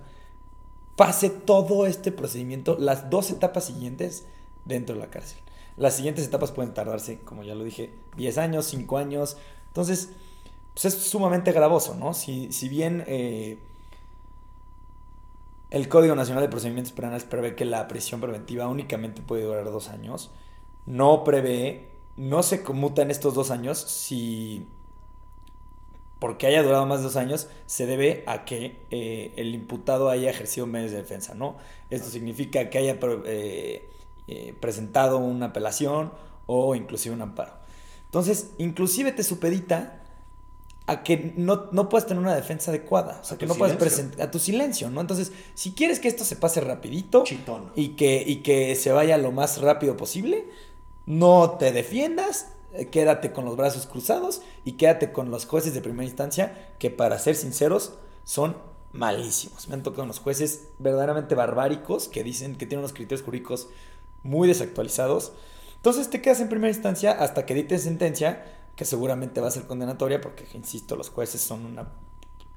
pase 0.97 1.30
todo 1.30 1.87
este 1.87 2.11
procedimiento, 2.11 2.76
las 2.76 3.09
dos 3.09 3.30
etapas 3.30 3.66
siguientes, 3.66 4.26
dentro 4.64 4.97
de 4.97 5.00
la 5.00 5.11
cárcel. 5.11 5.38
Las 5.76 5.95
siguientes 5.95 6.26
etapas 6.26 6.50
pueden 6.50 6.75
tardarse, 6.75 7.21
como 7.21 7.45
ya 7.45 7.54
lo 7.54 7.62
dije, 7.62 7.95
10 8.16 8.37
años, 8.37 8.66
5 8.66 8.99
años. 8.99 9.37
Entonces, 9.68 10.09
pues 10.75 10.87
es 10.87 10.95
sumamente 10.95 11.52
gravoso, 11.52 11.95
¿no? 11.95 12.14
Si, 12.14 12.50
si 12.50 12.68
bien 12.68 13.04
eh, 13.07 13.59
el 15.71 15.88
Código 15.88 16.16
Nacional 16.16 16.42
de 16.42 16.49
Procedimientos 16.49 16.92
Penales 16.92 17.23
prevé 17.23 17.54
que 17.54 17.64
la 17.64 17.87
prisión 17.87 18.21
preventiva 18.21 18.66
únicamente 18.66 19.23
puede 19.23 19.45
durar 19.45 19.66
dos 19.66 19.88
años, 19.88 20.33
no 20.85 21.23
prevé, 21.23 21.90
no 22.16 22.42
se 22.42 22.64
conmuta 22.64 23.02
en 23.02 23.12
estos 23.12 23.35
dos 23.35 23.52
años 23.52 23.78
si 23.78 24.66
porque 26.19 26.47
haya 26.47 26.63
durado 26.63 26.87
más 26.87 26.99
de 26.99 27.05
dos 27.05 27.17
años, 27.17 27.49
se 27.67 27.87
debe 27.87 28.25
a 28.27 28.45
que 28.45 28.81
eh, 28.91 29.33
el 29.37 29.55
imputado 29.55 30.11
haya 30.11 30.31
ejercido 30.31 30.67
medios 30.67 30.91
de 30.91 30.99
defensa, 30.99 31.35
¿no? 31.35 31.57
Esto 31.91 32.09
significa 32.11 32.71
que 32.71 32.79
haya 32.79 32.99
eh, 33.27 33.89
eh, 34.27 34.55
presentado 34.61 35.19
una 35.19 35.47
apelación 35.47 36.13
o 36.47 36.75
inclusive 36.75 37.15
un 37.15 37.23
amparo. 37.23 37.53
Entonces, 38.07 38.51
inclusive 38.59 39.13
te 39.13 39.23
supedita 39.23 40.01
a 40.87 41.03
que 41.03 41.35
no, 41.37 41.67
no 41.71 41.91
puedas 41.91 42.07
tener 42.07 42.23
una 42.23 42.35
defensa 42.35 42.71
adecuada, 42.71 43.19
o 43.21 43.25
sea, 43.25 43.37
que 43.37 43.47
no 43.47 43.55
puedas 43.55 43.77
presentar 43.77 44.23
a 44.23 44.31
tu 44.31 44.39
silencio, 44.39 44.89
¿no? 44.89 45.03
Entonces, 45.03 45.33
si 45.55 45.73
quieres 45.73 46.01
que 46.01 46.09
esto 46.09 46.25
se 46.25 46.35
pase 46.35 46.63
rapidito 46.63 47.25
y 47.77 47.89
que, 47.91 48.25
y 48.27 48.37
que 48.37 48.75
se 48.75 48.91
vaya 48.91 49.19
lo 49.19 49.31
más 49.31 49.61
rápido 49.61 49.99
posible, 49.99 50.47
no 51.05 51.57
te 51.59 51.73
defiendas, 51.73 52.49
quédate 52.91 53.33
con 53.33 53.45
los 53.45 53.57
brazos 53.57 53.87
cruzados 53.87 54.43
y 54.65 54.73
quédate 54.73 55.13
con 55.13 55.31
los 55.31 55.47
jueces 55.47 55.75
de 55.75 55.81
primera 55.81 56.05
instancia 56.05 56.75
que 56.79 56.91
para 56.91 57.19
ser 57.19 57.35
sinceros 57.35 57.95
son 58.25 58.57
malísimos. 58.93 59.69
Me 59.69 59.75
han 59.75 59.83
tocado 59.83 60.05
unos 60.05 60.21
jueces 60.21 60.69
verdaderamente 60.79 61.35
barbáricos 61.35 62.09
que 62.09 62.25
dicen 62.25 62.57
que 62.57 62.67
tienen 62.67 62.81
unos 62.81 62.93
criterios 62.93 63.25
jurídicos 63.25 63.69
muy 64.23 64.49
desactualizados. 64.49 65.33
Entonces 65.77 66.11
te 66.11 66.21
quedas 66.21 66.41
en 66.41 66.49
primera 66.49 66.73
instancia 66.73 67.13
hasta 67.13 67.47
que 67.47 67.55
dicten 67.55 67.79
sentencia, 67.79 68.45
que 68.77 68.85
seguramente 68.85 69.41
va 69.41 69.49
a 69.49 69.53
ser 69.53 69.67
condenatoria, 69.67 70.21
porque, 70.21 70.47
insisto, 70.55 70.97
los 70.97 71.11
jueces 71.11 71.41
son 71.41 71.67
una 71.67 71.89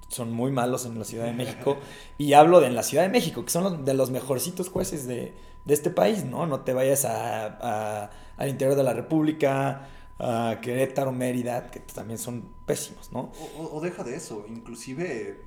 son 0.07 0.33
muy 0.33 0.51
malos 0.51 0.85
en 0.85 0.99
la 0.99 1.05
Ciudad 1.05 1.25
de 1.25 1.31
México. 1.33 1.77
Y 2.17 2.33
hablo 2.33 2.59
de 2.59 2.67
en 2.67 2.75
la 2.75 2.83
Ciudad 2.83 3.03
de 3.03 3.09
México, 3.09 3.45
que 3.45 3.49
son 3.49 3.63
los, 3.63 3.85
de 3.85 3.93
los 3.93 4.11
mejorcitos 4.11 4.69
jueces 4.69 5.07
de, 5.07 5.33
este 5.67 5.89
país, 5.89 6.25
¿no? 6.25 6.45
No 6.47 6.61
te 6.61 6.73
vayas 6.73 7.05
a, 7.05 8.09
al 8.35 8.49
interior 8.49 8.75
de 8.75 8.83
la 8.83 8.93
República, 8.93 9.87
a 10.19 10.59
Querétaro, 10.61 11.11
Mérida, 11.11 11.71
que 11.71 11.79
también 11.79 12.19
son 12.19 12.49
pésimos, 12.65 13.11
¿no? 13.11 13.31
O, 13.57 13.77
o, 13.77 13.81
deja 13.81 14.03
de 14.03 14.15
eso, 14.15 14.45
inclusive 14.47 15.41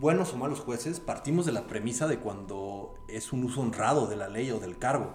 buenos 0.00 0.32
o 0.32 0.36
malos 0.36 0.60
jueces, 0.60 1.00
partimos 1.00 1.46
de 1.46 1.52
la 1.52 1.66
premisa 1.66 2.06
de 2.06 2.18
cuando 2.18 2.94
es 3.08 3.32
un 3.32 3.44
uso 3.44 3.60
honrado 3.60 4.06
de 4.06 4.16
la 4.16 4.28
ley 4.28 4.50
o 4.50 4.60
del 4.60 4.78
cargo. 4.78 5.14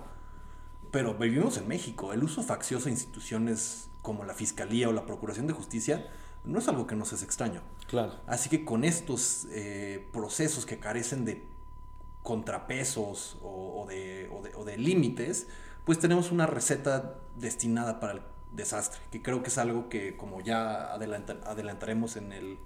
Pero 0.92 1.16
vivimos 1.16 1.58
en 1.58 1.68
México, 1.68 2.14
el 2.14 2.24
uso 2.24 2.44
faccioso 2.44 2.86
de 2.86 2.92
instituciones 2.92 3.90
como 4.02 4.26
la 4.26 4.34
Fiscalía 4.34 4.90
o 4.90 4.94
la 4.94 5.06
Procuración 5.06 5.48
de 5.48 5.54
Justicia 5.54 6.08
no 6.44 6.60
es 6.60 6.68
algo 6.68 6.86
que 6.86 6.96
nos 6.96 7.14
es 7.14 7.24
extraño. 7.24 7.62
Claro. 7.88 8.14
Así 8.28 8.50
que 8.50 8.66
con 8.66 8.84
estos 8.84 9.48
eh, 9.52 10.08
procesos 10.12 10.66
que 10.66 10.78
carecen 10.78 11.26
de 11.26 11.44
contrapesos 12.22 13.38
o, 13.44 13.86
de, 13.88 14.30
o 14.56 14.64
de 14.64 14.78
límites, 14.78 15.48
pues 15.86 16.00
tenemos 16.00 16.32
una 16.32 16.46
receta 16.46 17.20
destinada 17.36 18.00
para 18.00 18.14
el 18.14 18.22
desastre, 18.54 19.02
que 19.12 19.22
creo 19.22 19.44
que 19.44 19.50
es 19.50 19.58
algo 19.58 19.90
que 19.90 20.16
como 20.16 20.42
ya 20.42 20.94
adelantaremos 20.94 22.16
en, 22.16 22.32
el, 22.32 22.60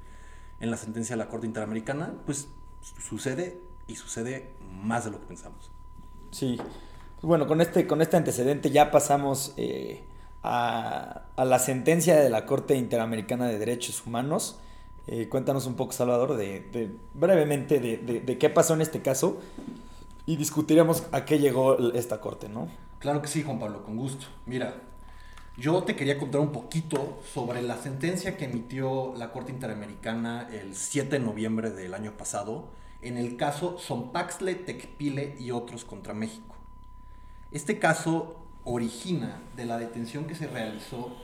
en 0.59 0.71
la 0.71 0.77
sentencia 0.77 1.15
de 1.15 1.23
la 1.23 1.29
Corte 1.29 1.47
Interamericana, 1.47 2.13
pues 2.25 2.47
sucede 2.81 3.59
y 3.87 3.95
sucede 3.95 4.51
más 4.83 5.05
de 5.05 5.11
lo 5.11 5.19
que 5.19 5.27
pensamos. 5.27 5.71
Sí, 6.31 6.57
bueno, 7.21 7.47
con 7.47 7.61
este, 7.61 7.87
con 7.87 8.01
este 8.01 8.17
antecedente 8.17 8.69
ya 8.69 8.91
pasamos 8.91 9.53
eh, 9.57 10.03
a, 10.43 11.23
la 11.37 11.59
sentencia 11.59 12.15
de 12.15 12.29
la 12.29 12.45
Corte 12.45 12.75
Interamericana 12.75 13.47
de 13.47 13.57
Derechos 13.57 14.05
Humanos. 14.05 14.59
Eh, 15.07 15.29
cuéntanos 15.29 15.65
un 15.65 15.75
poco, 15.75 15.93
Salvador, 15.93 16.35
de, 16.35 16.95
brevemente 17.13 17.79
de, 17.79 18.37
qué 18.37 18.49
pasó 18.49 18.73
en 18.73 18.81
este 18.81 19.01
caso 19.01 19.39
y 20.25 20.35
discutiremos 20.35 21.05
a 21.11 21.25
qué 21.25 21.39
llegó 21.39 21.93
esta 21.93 22.19
Corte, 22.19 22.49
¿no? 22.49 22.67
Claro 22.99 23.21
que 23.21 23.27
sí, 23.27 23.43
Juan 23.43 23.59
Pablo, 23.59 23.83
con 23.83 23.95
gusto. 23.95 24.25
Mira, 24.45 24.75
yo 25.57 25.83
te 25.83 25.95
quería 25.95 26.19
contar 26.19 26.39
un 26.39 26.51
poquito 26.51 27.19
sobre 27.33 27.63
la 27.63 27.77
sentencia 27.77 28.37
que 28.37 28.45
emitió 28.45 29.15
la 29.17 29.31
Corte 29.31 29.51
Interamericana 29.51 30.47
el 30.51 30.75
7 30.75 31.17
de 31.17 31.19
noviembre 31.19 31.71
del 31.71 31.95
año 31.95 32.11
pasado 32.15 32.69
en 33.01 33.17
el 33.17 33.37
caso 33.37 33.79
Zompaxtle, 33.79 34.53
Tecpile 34.53 35.35
y 35.39 35.49
otros 35.49 35.83
contra 35.83 36.13
México. 36.13 36.55
Este 37.51 37.79
caso 37.79 38.35
origina 38.65 39.41
de 39.55 39.65
la 39.65 39.79
detención 39.79 40.25
que 40.25 40.35
se 40.35 40.45
realizó 40.45 41.15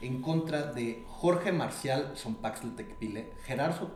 en 0.00 0.22
contra 0.22 0.72
de 0.72 1.04
Jorge 1.08 1.52
Marcial 1.52 2.14
Zompaxtle 2.16 2.70
Tecpile, 2.70 3.34
Gerardo 3.44 3.90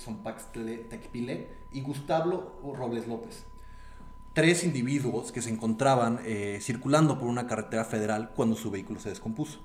Zompaxtle 0.00 0.78
Tecpile 0.78 1.48
y 1.72 1.82
Gustavo 1.82 2.58
Robles 2.76 3.06
López 3.06 3.44
tres 4.38 4.62
individuos 4.62 5.32
que 5.32 5.42
se 5.42 5.50
encontraban 5.50 6.20
eh, 6.24 6.60
circulando 6.62 7.18
por 7.18 7.26
una 7.26 7.48
carretera 7.48 7.84
federal 7.84 8.30
cuando 8.36 8.54
su 8.54 8.70
vehículo 8.70 9.00
se 9.00 9.08
descompuso. 9.08 9.58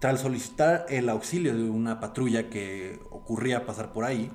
Tras 0.00 0.20
solicitar 0.20 0.86
el 0.88 1.08
auxilio 1.08 1.54
de 1.54 1.70
una 1.70 2.00
patrulla 2.00 2.50
que 2.50 3.00
ocurría 3.10 3.64
pasar 3.66 3.92
por 3.92 4.02
ahí, 4.02 4.32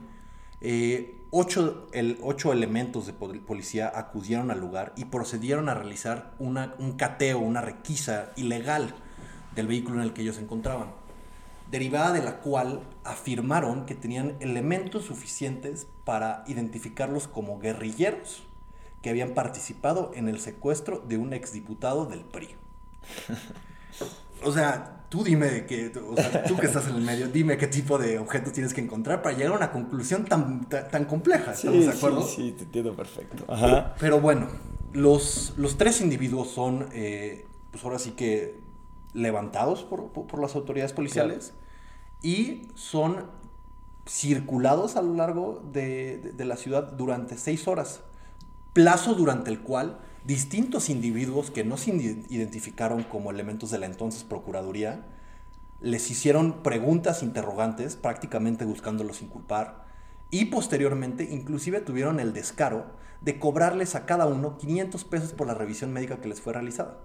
eh, 0.62 1.18
ocho, 1.30 2.54
elementos 2.54 3.06
de 3.06 3.12
policía 3.12 3.92
acudieron 3.94 4.50
al 4.50 4.62
lugar 4.62 4.94
y 4.96 5.04
procedieron 5.04 5.68
a 5.68 5.74
realizar 5.74 6.36
un 6.40 6.94
cateo, 6.96 7.40
una 7.40 7.60
requisa 7.60 8.32
ilegal 8.38 8.96
del 9.56 9.68
vehículo 9.68 9.98
en 9.98 10.04
el 10.04 10.14
que 10.14 10.22
ellos 10.22 10.38
se 10.38 10.42
encontraban, 10.42 10.92
derivada 11.70 12.14
de 12.14 12.24
la 12.24 12.38
cual 12.38 12.80
afirmaron 13.04 13.86
que 13.86 13.96
tenían 13.96 14.38
elementos 14.40 15.04
suficientes 15.04 15.86
para 16.06 16.46
identificarlos 16.48 17.28
como 17.28 17.60
guerrilleros 17.60 18.46
que 19.02 19.10
habían 19.10 19.34
participado 19.34 20.12
en 20.14 20.28
el 20.28 20.40
secuestro 20.40 21.04
de 21.08 21.18
un 21.18 21.34
exdiputado 21.34 22.06
del 22.06 22.22
PRI. 22.22 22.50
O 24.44 24.52
sea, 24.52 25.04
tú 25.10 25.24
dime 25.24 25.66
que, 25.66 25.92
o 25.98 26.16
sea, 26.16 26.44
tú 26.44 26.56
que 26.56 26.68
estás 26.68 26.88
en 26.88 26.96
el 26.96 27.02
medio, 27.02 27.28
dime 27.28 27.58
qué 27.58 27.68
tipo 27.68 27.98
de 27.98 28.20
objetos 28.20 28.54
tienes 28.54 28.74
que 28.74 28.82
encontrar 28.82 29.22
para 29.22 29.36
llegar 29.36 29.54
a 29.54 29.58
una 29.58 29.72
conclusión 29.72 30.26
tan, 30.26 30.68
tan, 30.70 31.06
compleja. 31.06 31.54
¿Estamos 31.54 31.86
de 31.86 31.92
acuerdo? 31.92 32.22
Sí, 32.24 32.36
sí, 32.36 32.52
te 32.52 32.64
entiendo 32.64 32.96
perfecto. 32.96 33.46
Pero 34.00 34.22
bueno, 34.22 34.48
los, 34.94 35.54
los 35.58 35.78
tres 35.78 36.02
individuos 36.02 36.50
son, 36.50 36.88
eh, 36.94 37.46
pues 37.72 37.84
ahora 37.84 38.00
sí 38.00 38.12
que 38.12 38.60
levantados 39.14 39.84
por, 39.84 40.10
por, 40.12 40.40
las 40.40 40.56
autoridades 40.56 40.94
policiales 40.94 41.54
y 42.22 42.68
son 42.76 43.26
circulados 44.06 44.96
a 44.96 45.02
lo 45.02 45.16
largo 45.16 45.64
de, 45.72 46.32
de 46.34 46.46
la 46.46 46.58
ciudad 46.58 46.94
durante 46.94 47.38
seis 47.38 47.68
horas 47.68 48.02
plazo 48.74 49.16
durante 49.16 49.50
el 49.50 49.60
cual 49.62 50.00
distintos 50.26 50.90
individuos 50.90 51.52
que 51.52 51.64
no 51.64 51.78
se 51.78 51.92
identificaron 51.92 53.04
como 53.04 53.32
elementos 53.32 53.72
de 53.72 53.80
la 53.80 53.86
entonces 53.86 54.24
Procuraduría 54.24 55.06
les 55.82 56.12
hicieron 56.12 56.62
preguntas 56.62 57.24
interrogantes, 57.24 57.96
prácticamente 57.96 58.66
buscándolos 58.66 59.22
inculpar, 59.22 59.86
y 60.30 60.46
posteriormente 60.46 61.24
inclusive 61.24 61.82
tuvieron 61.82 62.20
el 62.20 62.34
descaro 62.34 62.86
de 63.22 63.40
cobrarles 63.40 63.96
a 63.96 64.06
cada 64.06 64.26
uno 64.26 64.58
500 64.58 65.04
pesos 65.06 65.34
por 65.34 65.48
la 65.48 65.54
revisión 65.54 65.92
médica 65.92 66.22
que 66.22 66.28
les 66.28 66.42
fue 66.42 66.54
realizada. 66.54 67.00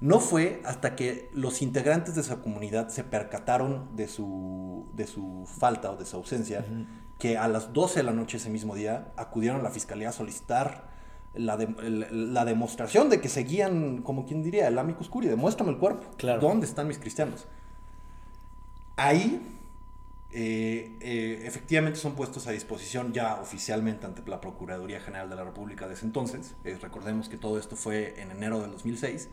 No 0.00 0.20
fue 0.20 0.60
hasta 0.64 0.96
que 0.96 1.30
los 1.32 1.62
integrantes 1.62 2.14
de 2.14 2.20
esa 2.20 2.42
comunidad 2.42 2.88
se 2.88 3.04
percataron 3.04 3.96
de 3.96 4.08
su, 4.08 4.86
de 4.92 5.06
su 5.06 5.46
falta 5.46 5.92
o 5.92 5.96
de 5.96 6.04
su 6.04 6.16
ausencia 6.16 6.64
que 7.24 7.38
a 7.38 7.48
las 7.48 7.72
12 7.72 8.00
de 8.00 8.02
la 8.02 8.12
noche 8.12 8.36
ese 8.36 8.50
mismo 8.50 8.74
día 8.74 9.10
acudieron 9.16 9.60
a 9.60 9.62
la 9.62 9.70
fiscalía 9.70 10.10
a 10.10 10.12
solicitar 10.12 10.90
la, 11.32 11.56
la 11.56 12.44
demostración 12.44 13.08
de 13.08 13.22
que 13.22 13.30
seguían, 13.30 14.02
como 14.02 14.26
quien 14.26 14.42
diría, 14.42 14.68
el 14.68 14.78
amicus 14.78 15.08
curiae, 15.08 15.30
demuéstrame 15.30 15.72
el 15.72 15.78
cuerpo. 15.78 16.06
Claro. 16.18 16.42
¿Dónde 16.42 16.66
están 16.66 16.86
mis 16.86 16.98
cristianos? 16.98 17.46
Ahí, 18.96 19.40
eh, 20.32 20.98
eh, 21.00 21.42
efectivamente, 21.46 21.98
son 21.98 22.14
puestos 22.14 22.46
a 22.46 22.50
disposición 22.50 23.14
ya 23.14 23.36
oficialmente 23.40 24.04
ante 24.04 24.20
la 24.28 24.42
Procuraduría 24.42 25.00
General 25.00 25.30
de 25.30 25.36
la 25.36 25.44
República 25.44 25.88
de 25.88 25.94
ese 25.94 26.04
entonces. 26.04 26.54
Eh, 26.64 26.76
recordemos 26.78 27.30
que 27.30 27.38
todo 27.38 27.58
esto 27.58 27.74
fue 27.74 28.20
en 28.20 28.32
enero 28.32 28.60
del 28.60 28.70
2006. 28.72 29.30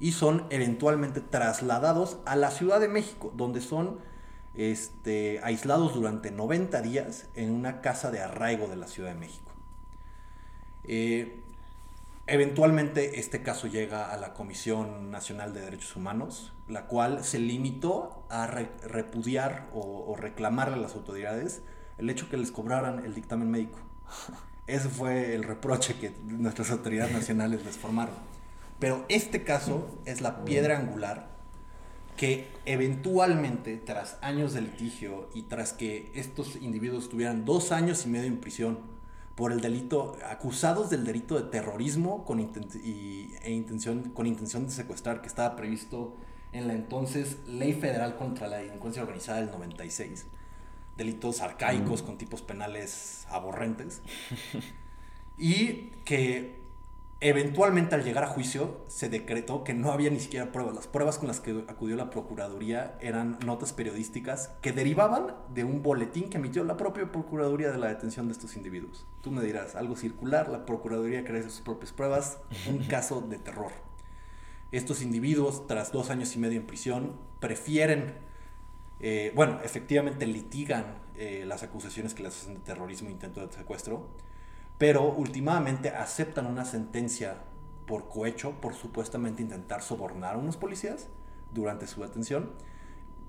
Y 0.00 0.12
son 0.12 0.44
eventualmente 0.50 1.22
trasladados 1.22 2.18
a 2.26 2.36
la 2.36 2.50
Ciudad 2.50 2.78
de 2.78 2.88
México, 2.88 3.32
donde 3.34 3.62
son 3.62 4.11
este, 4.54 5.40
aislados 5.42 5.94
durante 5.94 6.30
90 6.30 6.82
días 6.82 7.26
en 7.34 7.52
una 7.52 7.80
casa 7.80 8.10
de 8.10 8.20
arraigo 8.20 8.66
de 8.68 8.76
la 8.76 8.86
Ciudad 8.86 9.12
de 9.12 9.18
México. 9.18 9.50
Eh, 10.84 11.40
eventualmente 12.26 13.18
este 13.18 13.42
caso 13.42 13.66
llega 13.66 14.12
a 14.12 14.16
la 14.16 14.34
Comisión 14.34 15.10
Nacional 15.10 15.54
de 15.54 15.60
Derechos 15.60 15.96
Humanos, 15.96 16.52
la 16.68 16.86
cual 16.86 17.24
se 17.24 17.38
limitó 17.38 18.24
a 18.28 18.46
repudiar 18.46 19.68
o, 19.72 20.14
reclamarle 20.16 20.74
a 20.74 20.78
las 20.80 20.94
autoridades 20.94 21.62
el 21.98 22.10
hecho 22.10 22.28
que 22.28 22.36
les 22.36 22.50
cobraran 22.50 23.04
el 23.04 23.14
dictamen 23.14 23.50
médico. 23.50 23.78
Ese 24.66 24.88
fue 24.88 25.34
el 25.34 25.44
reproche 25.44 25.94
que 25.94 26.12
nuestras 26.24 26.70
autoridades 26.70 27.12
nacionales 27.12 27.64
les 27.64 27.76
formaron. 27.76 28.14
Pero 28.78 29.04
este 29.08 29.44
caso 29.44 29.98
es 30.04 30.20
la 30.20 30.44
piedra 30.44 30.78
angular 30.78 31.32
que 32.16 32.48
eventualmente, 32.66 33.76
tras 33.76 34.18
años 34.22 34.52
de 34.52 34.62
litigio 34.62 35.28
y 35.34 35.42
tras 35.42 35.72
que 35.72 36.10
estos 36.14 36.56
individuos 36.56 37.08
tuvieran 37.08 37.44
dos 37.44 37.72
años 37.72 38.04
y 38.06 38.08
medio 38.08 38.26
en 38.26 38.38
prisión 38.38 38.78
por 39.34 39.50
el 39.52 39.60
delito, 39.60 40.16
acusados 40.28 40.90
del 40.90 41.04
delito 41.04 41.36
de 41.40 41.50
terrorismo 41.50 42.24
con, 42.24 42.38
e 42.38 43.50
intención, 43.50 44.10
con 44.10 44.26
intención 44.26 44.66
de 44.66 44.72
secuestrar 44.72 45.22
que 45.22 45.28
estaba 45.28 45.56
previsto 45.56 46.14
en 46.52 46.68
la 46.68 46.74
entonces 46.74 47.38
Ley 47.46 47.72
Federal 47.72 48.16
contra 48.16 48.46
la 48.46 48.58
Delincuencia 48.58 49.02
Organizada 49.02 49.40
del 49.40 49.50
96, 49.50 50.26
delitos 50.98 51.40
arcaicos 51.40 52.02
con 52.02 52.18
tipos 52.18 52.42
penales 52.42 53.26
aborrentes, 53.30 54.02
y 55.38 55.90
que 56.04 56.61
Eventualmente 57.24 57.94
al 57.94 58.02
llegar 58.02 58.24
a 58.24 58.26
juicio 58.26 58.80
se 58.88 59.08
decretó 59.08 59.62
que 59.62 59.74
no 59.74 59.92
había 59.92 60.10
ni 60.10 60.18
siquiera 60.18 60.50
pruebas. 60.50 60.74
Las 60.74 60.88
pruebas 60.88 61.18
con 61.18 61.28
las 61.28 61.38
que 61.38 61.64
acudió 61.68 61.94
la 61.94 62.10
Procuraduría 62.10 62.98
eran 63.00 63.38
notas 63.46 63.72
periodísticas 63.72 64.50
que 64.60 64.72
derivaban 64.72 65.36
de 65.54 65.62
un 65.62 65.84
boletín 65.84 66.30
que 66.30 66.38
emitió 66.38 66.64
la 66.64 66.76
propia 66.76 67.12
Procuraduría 67.12 67.70
de 67.70 67.78
la 67.78 67.86
detención 67.86 68.26
de 68.26 68.32
estos 68.32 68.56
individuos. 68.56 69.06
Tú 69.22 69.30
me 69.30 69.40
dirás, 69.44 69.76
algo 69.76 69.94
circular, 69.94 70.48
la 70.48 70.66
Procuraduría 70.66 71.24
crea 71.24 71.44
sus 71.44 71.60
propias 71.60 71.92
pruebas, 71.92 72.40
un 72.68 72.78
caso 72.86 73.20
de 73.20 73.38
terror. 73.38 73.70
Estos 74.72 75.00
individuos, 75.00 75.68
tras 75.68 75.92
dos 75.92 76.10
años 76.10 76.34
y 76.34 76.40
medio 76.40 76.58
en 76.58 76.66
prisión, 76.66 77.12
prefieren, 77.38 78.14
eh, 78.98 79.30
bueno, 79.36 79.60
efectivamente 79.62 80.26
litigan 80.26 80.96
eh, 81.14 81.44
las 81.46 81.62
acusaciones 81.62 82.14
que 82.14 82.24
les 82.24 82.36
hacen 82.36 82.54
de 82.54 82.60
terrorismo 82.62 83.10
e 83.10 83.12
intento 83.12 83.46
de 83.46 83.52
secuestro, 83.52 84.08
pero 84.82 85.04
últimamente 85.04 85.90
aceptan 85.90 86.44
una 86.44 86.64
sentencia 86.64 87.36
por 87.86 88.08
cohecho, 88.08 88.60
por 88.60 88.74
supuestamente 88.74 89.40
intentar 89.40 89.80
sobornar 89.80 90.34
a 90.34 90.38
unos 90.38 90.56
policías 90.56 91.06
durante 91.52 91.86
su 91.86 92.02
detención, 92.02 92.50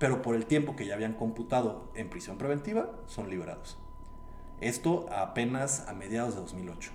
pero 0.00 0.20
por 0.20 0.34
el 0.34 0.46
tiempo 0.46 0.74
que 0.74 0.84
ya 0.84 0.94
habían 0.94 1.12
computado 1.12 1.92
en 1.94 2.10
prisión 2.10 2.38
preventiva, 2.38 2.90
son 3.06 3.30
liberados. 3.30 3.78
Esto 4.60 5.06
apenas 5.12 5.86
a 5.86 5.92
mediados 5.92 6.34
de 6.34 6.40
2008. 6.40 6.90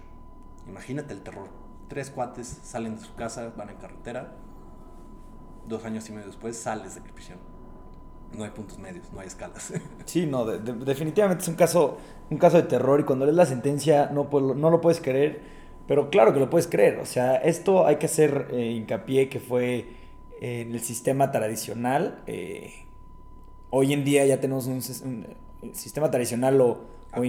Imagínate 0.67 1.13
el 1.13 1.21
terror. 1.21 1.47
Tres 1.87 2.09
cuates 2.09 2.59
salen 2.61 2.97
de 2.97 3.01
su 3.01 3.15
casa, 3.15 3.53
van 3.55 3.69
en 3.69 3.77
carretera. 3.77 4.35
Dos 5.69 5.85
años 5.85 6.09
y 6.09 6.11
medio 6.11 6.27
después 6.27 6.57
sales 6.57 6.95
de 6.95 7.01
prisión. 7.01 7.39
No 8.37 8.43
hay 8.43 8.51
puntos 8.51 8.77
medios, 8.77 9.11
no 9.11 9.19
hay 9.19 9.27
escalas. 9.27 9.73
Sí, 10.05 10.25
no, 10.25 10.45
definitivamente 10.45 11.43
es 11.43 11.47
un 11.47 11.55
caso, 11.55 11.97
un 12.29 12.37
caso 12.37 12.57
de 12.57 12.63
terror 12.63 12.99
y 12.99 13.03
cuando 13.03 13.25
lees 13.25 13.37
la 13.37 13.45
sentencia 13.45 14.09
no, 14.11 14.29
no 14.31 14.69
lo 14.69 14.81
puedes 14.81 15.01
creer, 15.01 15.41
pero 15.87 16.09
claro 16.09 16.33
que 16.33 16.39
lo 16.39 16.49
puedes 16.49 16.67
creer. 16.67 16.99
O 16.99 17.05
sea, 17.05 17.35
esto 17.35 17.85
hay 17.85 17.97
que 17.97 18.05
hacer 18.05 18.47
eh, 18.51 18.71
hincapié 18.71 19.29
que 19.29 19.39
fue 19.39 19.87
en 20.41 20.73
el 20.73 20.79
sistema 20.79 21.31
tradicional. 21.31 22.21
Eh, 22.27 22.85
hoy 23.69 23.93
en 23.93 24.03
día 24.03 24.25
ya 24.25 24.39
tenemos 24.39 24.67
un, 24.67 24.81
sistema 25.73 26.09
tradicional 26.09 26.61
o, 26.61 26.81
o, 27.15 27.23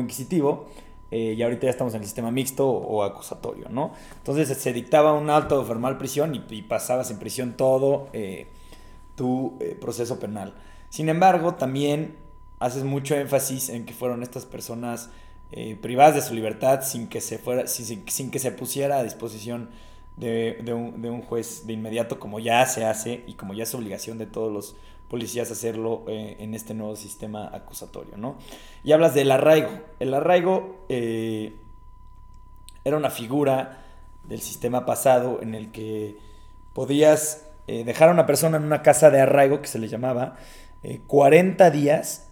inquisitivo. 0.00 0.66
Eh, 1.10 1.34
y 1.36 1.42
ahorita 1.42 1.64
ya 1.64 1.70
estamos 1.70 1.94
en 1.94 2.00
el 2.00 2.06
sistema 2.06 2.30
mixto 2.30 2.68
o, 2.68 3.02
acusatorio, 3.04 3.68
¿no? 3.68 3.92
Entonces 4.16 4.48
se 4.58 4.72
dictaba 4.72 5.12
un 5.12 5.30
alto 5.30 5.60
de 5.60 5.64
formal 5.64 5.96
prisión 5.96 6.34
y, 6.34 6.62
pasabas 6.62 7.10
en 7.10 7.18
prisión 7.18 7.56
todo 7.56 8.08
eh, 9.14 9.16
tu 9.16 9.58
proceso 9.80 10.18
penal. 10.18 10.54
Sin 10.90 11.08
embargo, 11.08 11.54
también 11.54 12.16
haces 12.58 12.84
mucho 12.84 13.14
énfasis 13.14 13.68
en 13.68 13.84
que 13.84 13.94
fueron 13.94 14.22
estas 14.22 14.46
personas 14.46 15.10
privadas 15.80 16.16
de 16.16 16.22
su 16.22 16.34
libertad 16.34 16.80
sin 16.82 17.06
que 17.06 17.20
se, 17.20 17.38
fuera, 17.38 17.68
sin, 17.68 18.02
que 18.04 18.38
se 18.40 18.50
pusiera 18.50 18.98
a 18.98 19.04
disposición 19.04 19.70
de, 20.16 20.72
un, 20.72 21.22
juez 21.22 21.66
de 21.66 21.72
inmediato, 21.74 22.18
como 22.18 22.40
ya 22.40 22.66
se 22.66 22.84
hace 22.84 23.22
y 23.28 23.34
como 23.34 23.54
ya 23.54 23.62
es 23.62 23.74
obligación 23.74 24.18
de 24.18 24.26
todos 24.26 24.52
los 24.52 24.76
policías 25.08 25.50
hacerlo 25.50 26.04
eh, 26.08 26.36
en 26.40 26.54
este 26.54 26.74
nuevo 26.74 26.96
sistema 26.96 27.48
acusatorio, 27.52 28.16
¿no? 28.16 28.36
Y 28.82 28.92
hablas 28.92 29.14
del 29.14 29.30
arraigo. 29.30 29.70
El 30.00 30.14
arraigo 30.14 30.84
eh, 30.88 31.54
era 32.84 32.96
una 32.96 33.10
figura 33.10 33.84
del 34.24 34.40
sistema 34.40 34.86
pasado 34.86 35.40
en 35.42 35.54
el 35.54 35.70
que 35.70 36.18
podías 36.72 37.46
eh, 37.66 37.84
dejar 37.84 38.08
a 38.08 38.12
una 38.12 38.26
persona 38.26 38.56
en 38.56 38.64
una 38.64 38.82
casa 38.82 39.10
de 39.10 39.20
arraigo, 39.20 39.60
que 39.60 39.68
se 39.68 39.78
le 39.78 39.88
llamaba, 39.88 40.36
40 41.06 41.70
días 41.70 42.28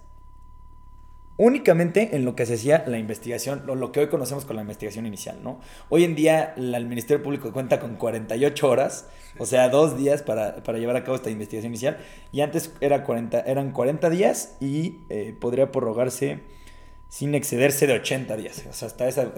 únicamente 1.38 2.14
en 2.14 2.24
lo 2.24 2.36
que 2.36 2.46
se 2.46 2.54
hacía 2.54 2.84
la 2.86 2.98
investigación, 2.98 3.62
lo, 3.66 3.74
lo 3.74 3.90
que 3.90 4.00
hoy 4.00 4.08
conocemos 4.08 4.44
con 4.44 4.56
la 4.56 4.62
investigación 4.62 5.06
inicial, 5.06 5.42
¿no? 5.42 5.60
Hoy 5.88 6.04
en 6.04 6.14
día 6.14 6.54
el 6.56 6.86
Ministerio 6.86 7.22
Público 7.22 7.52
cuenta 7.52 7.80
con 7.80 7.96
48 7.96 8.68
horas, 8.68 9.08
o 9.38 9.46
sea, 9.46 9.68
dos 9.68 9.96
días 9.96 10.22
para, 10.22 10.60
llevar 10.78 10.96
a 10.96 11.04
cabo 11.04 11.16
esta 11.16 11.30
investigación 11.30 11.72
inicial, 11.72 11.98
y 12.32 12.42
antes 12.42 12.72
era 12.80 13.02
40, 13.02 13.40
eran 13.40 13.72
40 13.72 14.10
días 14.10 14.56
y 14.60 15.00
eh, 15.08 15.34
podría 15.40 15.72
prorrogarse 15.72 16.40
sin 17.12 17.34
excederse 17.34 17.86
de 17.86 17.92
80 17.92 18.38
días, 18.38 18.64
o 18.70 18.72
sea, 18.72 18.88
hasta 18.88 19.06
esa, 19.06 19.34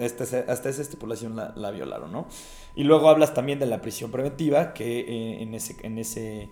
hasta 0.47 0.69
esa 0.69 0.81
estipulación 0.81 1.35
la, 1.35 1.71
violaron, 1.71 2.09
¿no? 2.09 2.25
Y 2.73 2.85
luego 2.85 3.09
hablas 3.09 3.33
también 3.33 3.59
de 3.59 3.65
la 3.65 3.81
prisión 3.81 4.11
preventiva, 4.11 4.73
que 4.73 5.01
eh, 5.01 5.43
en 5.43 5.53
ese... 5.53 5.75
En 5.83 5.97
ese 5.97 6.49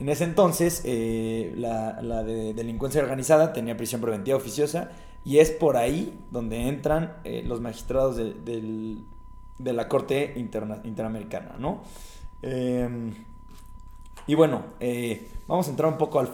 en 0.00 0.08
ese 0.08 0.24
entonces, 0.24 0.82
eh, 0.84 1.52
la, 1.56 2.22
de 2.22 2.54
delincuencia 2.54 3.02
organizada 3.02 3.52
tenía 3.52 3.76
prisión 3.76 4.00
preventiva 4.00 4.36
oficiosa 4.36 4.92
y 5.24 5.38
es 5.38 5.50
por 5.50 5.76
ahí 5.76 6.16
donde 6.30 6.68
entran 6.68 7.16
eh, 7.24 7.42
los 7.44 7.60
magistrados 7.60 8.16
de, 8.16 8.96
la 9.58 9.88
Corte 9.88 10.34
Interamericana, 10.36 11.56
¿no? 11.58 11.82
Em, 12.42 13.12
y 14.28 14.34
bueno, 14.36 14.62
vamos 15.48 15.66
a 15.66 15.70
entrar 15.70 15.92
un 15.92 15.98
poco 15.98 16.20
al 16.20 16.30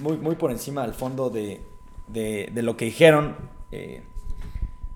muy, 0.00 0.18
muy 0.18 0.36
por 0.36 0.52
encima 0.52 0.84
al 0.84 0.92
fondo 0.92 1.30
de, 1.30 1.75
de 2.08 2.62
lo 2.62 2.76
que 2.76 2.86
dijeron 2.86 3.36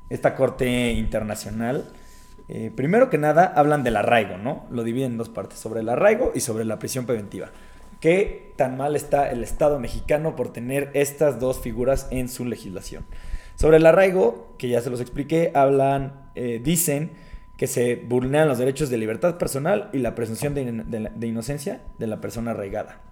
esta 0.08 0.34
Corte 0.34 0.92
Internacional. 0.92 1.92
primero 2.74 3.10
que 3.10 3.18
nada, 3.18 3.52
hablan 3.54 3.84
del 3.84 3.96
arraigo, 3.96 4.38
¿no? 4.38 4.66
Lo 4.70 4.84
dividen 4.84 5.12
en 5.12 5.18
dos 5.18 5.28
partes, 5.28 5.58
sobre 5.58 5.80
el 5.80 5.88
arraigo 5.88 6.32
y 6.34 6.40
sobre 6.40 6.64
la 6.64 6.78
prisión 6.78 7.06
preventiva 7.06 7.50
qué 8.00 8.52
tan 8.56 8.76
mal 8.76 8.96
está 8.96 9.30
el 9.30 9.44
Estado 9.44 9.78
mexicano 9.78 10.34
por 10.34 10.52
tener 10.52 10.90
estas 10.94 11.38
dos 11.38 11.60
figuras 11.60 12.08
en 12.10 12.28
su 12.28 12.44
legislación. 12.44 13.04
Sobre 13.56 13.76
el 13.76 13.86
arraigo, 13.86 14.54
que 14.58 14.68
ya 14.68 14.80
se 14.80 14.90
los 14.90 15.00
expliqué, 15.00 15.52
hablan, 15.54 16.30
eh, 16.34 16.60
dicen 16.62 17.12
que 17.58 17.66
se 17.66 17.96
vulneran 17.96 18.48
los 18.48 18.58
derechos 18.58 18.88
de 18.88 18.96
libertad 18.96 19.36
personal 19.36 19.90
y 19.92 19.98
la 19.98 20.14
presunción 20.14 20.54
de 20.54 21.26
inocencia 21.26 21.82
de 21.98 22.06
la 22.06 22.20
persona 22.22 22.52
arraigada. 22.52 23.02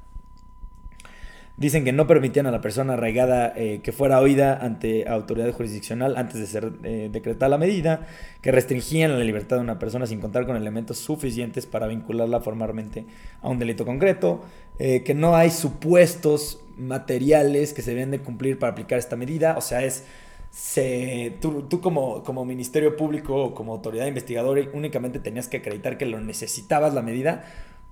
Dicen 1.58 1.84
que 1.84 1.92
no 1.92 2.06
permitían 2.06 2.46
a 2.46 2.52
la 2.52 2.60
persona 2.60 2.92
arraigada 2.92 3.52
eh, 3.56 3.80
que 3.82 3.90
fuera 3.90 4.20
oída 4.20 4.56
ante 4.56 5.08
autoridad 5.08 5.52
jurisdiccional 5.52 6.16
antes 6.16 6.38
de 6.38 6.46
ser 6.46 6.72
eh, 6.84 7.08
decretada 7.10 7.48
la 7.48 7.58
medida, 7.58 8.06
que 8.42 8.52
restringían 8.52 9.18
la 9.18 9.24
libertad 9.24 9.56
de 9.56 9.62
una 9.62 9.80
persona 9.80 10.06
sin 10.06 10.20
contar 10.20 10.46
con 10.46 10.54
elementos 10.54 10.98
suficientes 10.98 11.66
para 11.66 11.88
vincularla 11.88 12.40
formalmente 12.40 13.06
a 13.42 13.48
un 13.48 13.58
delito 13.58 13.84
concreto, 13.84 14.44
eh, 14.78 15.02
que 15.02 15.14
no 15.14 15.34
hay 15.34 15.50
supuestos 15.50 16.62
materiales 16.76 17.72
que 17.72 17.82
se 17.82 17.90
deben 17.90 18.12
de 18.12 18.20
cumplir 18.20 18.60
para 18.60 18.70
aplicar 18.70 19.00
esta 19.00 19.16
medida, 19.16 19.56
o 19.58 19.60
sea, 19.60 19.82
es... 19.82 20.04
Se, 20.50 21.36
tú, 21.42 21.68
como, 21.82 22.22
como 22.24 22.46
Ministerio 22.46 22.96
Público 22.96 23.36
o 23.36 23.54
como 23.54 23.74
autoridad 23.74 24.06
investigadora 24.06 24.62
únicamente 24.72 25.18
tenías 25.18 25.46
que 25.46 25.58
acreditar 25.58 25.98
que 25.98 26.06
lo 26.06 26.18
necesitabas 26.22 26.94
la 26.94 27.02
medida 27.02 27.44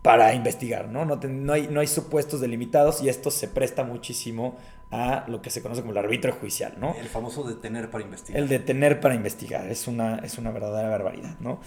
para 0.06 0.34
investigar, 0.34 0.86
¿no? 0.88 1.04
No, 1.04 1.16
no, 1.16 1.52
hay, 1.52 1.66
no 1.66 1.80
hay 1.80 1.88
supuestos 1.88 2.40
delimitados 2.40 3.02
y 3.02 3.08
esto 3.08 3.32
se 3.32 3.48
presta 3.48 3.82
muchísimo 3.82 4.56
a 4.92 5.24
lo 5.26 5.42
que 5.42 5.50
se 5.50 5.62
conoce 5.62 5.80
como 5.80 5.90
el 5.90 5.98
arbitrio 5.98 6.32
judicial, 6.32 6.74
¿no? 6.78 6.94
El 6.94 7.08
famoso 7.08 7.42
detener 7.42 7.90
para 7.90 8.04
investigar. 8.04 8.40
El 8.40 8.48
detener 8.48 9.00
para 9.00 9.16
investigar, 9.16 9.68
es 9.68 9.88
una, 9.88 10.18
es 10.18 10.38
una 10.38 10.52
verdadera 10.52 10.88
barbaridad, 10.90 11.36
¿no? 11.40 11.58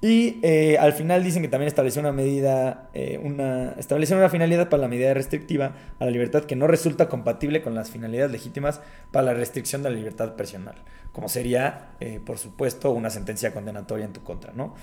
Y 0.00 0.40
eh, 0.42 0.76
al 0.80 0.92
final 0.92 1.22
dicen 1.22 1.40
que 1.42 1.48
también 1.48 1.68
estableció 1.68 2.00
una 2.00 2.10
medida, 2.10 2.90
eh, 2.94 3.20
una, 3.22 3.74
estableció 3.78 4.16
una 4.16 4.28
finalidad 4.28 4.68
para 4.68 4.80
la 4.80 4.88
medida 4.88 5.14
restrictiva 5.14 5.76
a 6.00 6.04
la 6.04 6.10
libertad 6.10 6.46
que 6.46 6.56
no 6.56 6.66
resulta 6.66 7.08
compatible 7.08 7.62
con 7.62 7.76
las 7.76 7.92
finalidades 7.92 8.32
legítimas 8.32 8.80
para 9.12 9.26
la 9.26 9.34
restricción 9.34 9.84
de 9.84 9.90
la 9.90 9.96
libertad 9.96 10.34
personal, 10.34 10.74
como 11.12 11.28
sería, 11.28 11.92
eh, 12.00 12.18
por 12.26 12.38
supuesto, 12.38 12.90
una 12.90 13.08
sentencia 13.08 13.54
condenatoria 13.54 14.04
en 14.04 14.12
tu 14.12 14.24
contra, 14.24 14.52
¿no? 14.52 14.74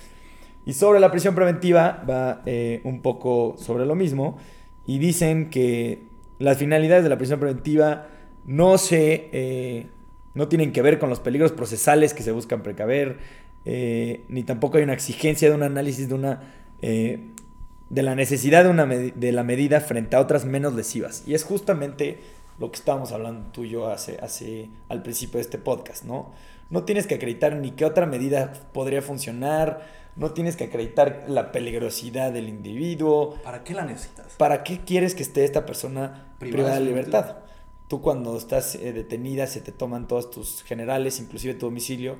Y 0.65 0.73
sobre 0.73 0.99
la 0.99 1.11
prisión 1.11 1.35
preventiva 1.35 2.03
va 2.09 2.41
eh, 2.45 2.81
un 2.83 3.01
poco 3.01 3.55
sobre 3.57 3.85
lo 3.85 3.95
mismo. 3.95 4.37
Y 4.85 4.99
dicen 4.99 5.49
que 5.49 6.03
las 6.39 6.57
finalidades 6.57 7.03
de 7.03 7.09
la 7.09 7.17
prisión 7.17 7.39
preventiva 7.39 8.07
no 8.45 8.77
se. 8.77 9.29
Eh, 9.31 9.87
no 10.33 10.47
tienen 10.47 10.71
que 10.71 10.81
ver 10.81 10.97
con 10.97 11.09
los 11.09 11.19
peligros 11.19 11.51
procesales 11.51 12.13
que 12.13 12.23
se 12.23 12.31
buscan 12.31 12.63
precaver. 12.63 13.17
Eh, 13.65 14.23
ni 14.29 14.43
tampoco 14.43 14.77
hay 14.77 14.83
una 14.83 14.93
exigencia 14.93 15.49
de 15.49 15.55
un 15.55 15.63
análisis 15.63 16.07
de 16.07 16.15
una. 16.15 16.41
de 16.81 18.03
la 18.03 18.15
necesidad 18.15 18.63
de, 18.63 18.69
una 18.69 18.85
de 18.85 19.31
la 19.31 19.43
medida 19.43 19.81
frente 19.81 20.15
a 20.15 20.21
otras 20.21 20.45
menos 20.45 20.73
lesivas. 20.73 21.23
Y 21.27 21.33
es 21.33 21.43
justamente 21.43 22.19
lo 22.59 22.71
que 22.71 22.77
estábamos 22.77 23.11
hablando 23.11 23.51
tú 23.51 23.63
y 23.63 23.69
yo 23.69 23.87
hace, 23.87 24.19
hace, 24.21 24.69
al 24.87 25.01
principio 25.01 25.37
de 25.37 25.41
este 25.41 25.57
podcast, 25.57 26.05
¿no? 26.05 26.31
No 26.69 26.83
tienes 26.83 27.07
que 27.07 27.15
acreditar 27.15 27.55
ni 27.55 27.71
qué 27.71 27.85
otra 27.85 28.05
medida 28.05 28.53
podría 28.71 29.01
funcionar 29.01 29.81
no 30.15 30.31
tienes 30.31 30.55
que 30.55 30.65
acreditar 30.65 31.25
la 31.27 31.51
peligrosidad 31.51 32.31
del 32.31 32.49
individuo. 32.49 33.37
¿Para 33.43 33.63
qué 33.63 33.73
la 33.73 33.85
necesitas? 33.85 34.33
¿Para 34.37 34.63
qué 34.63 34.81
quieres 34.81 35.15
que 35.15 35.23
esté 35.23 35.43
esta 35.43 35.65
persona 35.65 36.33
privada, 36.39 36.75
de 36.75 36.85
libertad? 36.85 37.37
Tú 37.87 38.01
cuando 38.01 38.37
estás 38.37 38.75
eh, 38.75 38.93
detenida 38.93 39.47
se 39.47 39.61
te 39.61 39.71
toman 39.71 40.07
todos 40.07 40.31
tus 40.31 40.63
generales, 40.63 41.19
inclusive 41.19 41.53
tu 41.53 41.67
domicilio, 41.67 42.17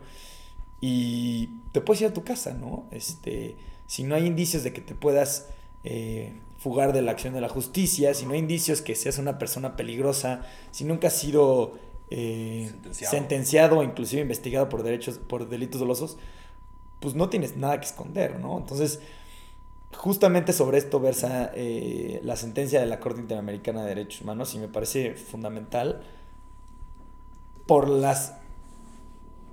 y 0.79 1.47
te 1.71 1.81
puedes 1.81 2.01
ir 2.01 2.07
a 2.07 2.13
tu 2.13 2.23
casa, 2.23 2.53
¿no? 2.53 2.85
Este, 2.91 3.55
si 3.87 4.03
no 4.03 4.15
hay 4.15 4.25
indicios 4.25 4.63
de 4.63 4.73
que 4.73 4.81
te 4.81 4.95
puedas 4.95 5.49
eh, 5.83 6.33
fugar 6.57 6.93
de 6.93 7.01
la 7.01 7.11
acción 7.11 7.33
de 7.33 7.41
la 7.41 7.49
justicia, 7.49 8.13
si 8.13 8.25
no 8.25 8.33
hay 8.33 8.39
indicios 8.39 8.81
que 8.81 8.95
seas 8.95 9.17
una 9.17 9.37
persona 9.37 9.75
peligrosa, 9.75 10.41
si 10.71 10.85
nunca 10.85 11.07
has 11.07 11.17
sido 11.17 11.77
eh, 12.09 12.67
sentenciado. 12.69 13.11
sentenciado 13.11 13.77
o 13.79 13.83
inclusive 13.83 14.21
investigado 14.21 14.69
por 14.69 14.83
derechos, 14.83 15.17
por 15.17 15.49
delitos 15.49 15.79
dolosos, 15.79 16.17
pues 17.01 17.15
no 17.15 17.29
tienes 17.29 17.57
nada 17.57 17.79
que 17.79 17.87
esconder, 17.87 18.39
¿no? 18.39 18.57
Entonces, 18.57 19.01
justamente 19.97 20.53
sobre 20.53 20.77
esto 20.77 20.99
versa 20.99 21.51
eh, 21.53 22.21
la 22.23 22.35
sentencia 22.35 22.79
de 22.79 22.85
la 22.85 22.99
Corte 22.99 23.19
Interamericana 23.19 23.81
de 23.81 23.89
Derechos 23.89 24.21
Humanos 24.21 24.53
y 24.55 24.59
me 24.59 24.67
parece 24.67 25.15
fundamental 25.15 26.03
por 27.65 27.89
las 27.89 28.35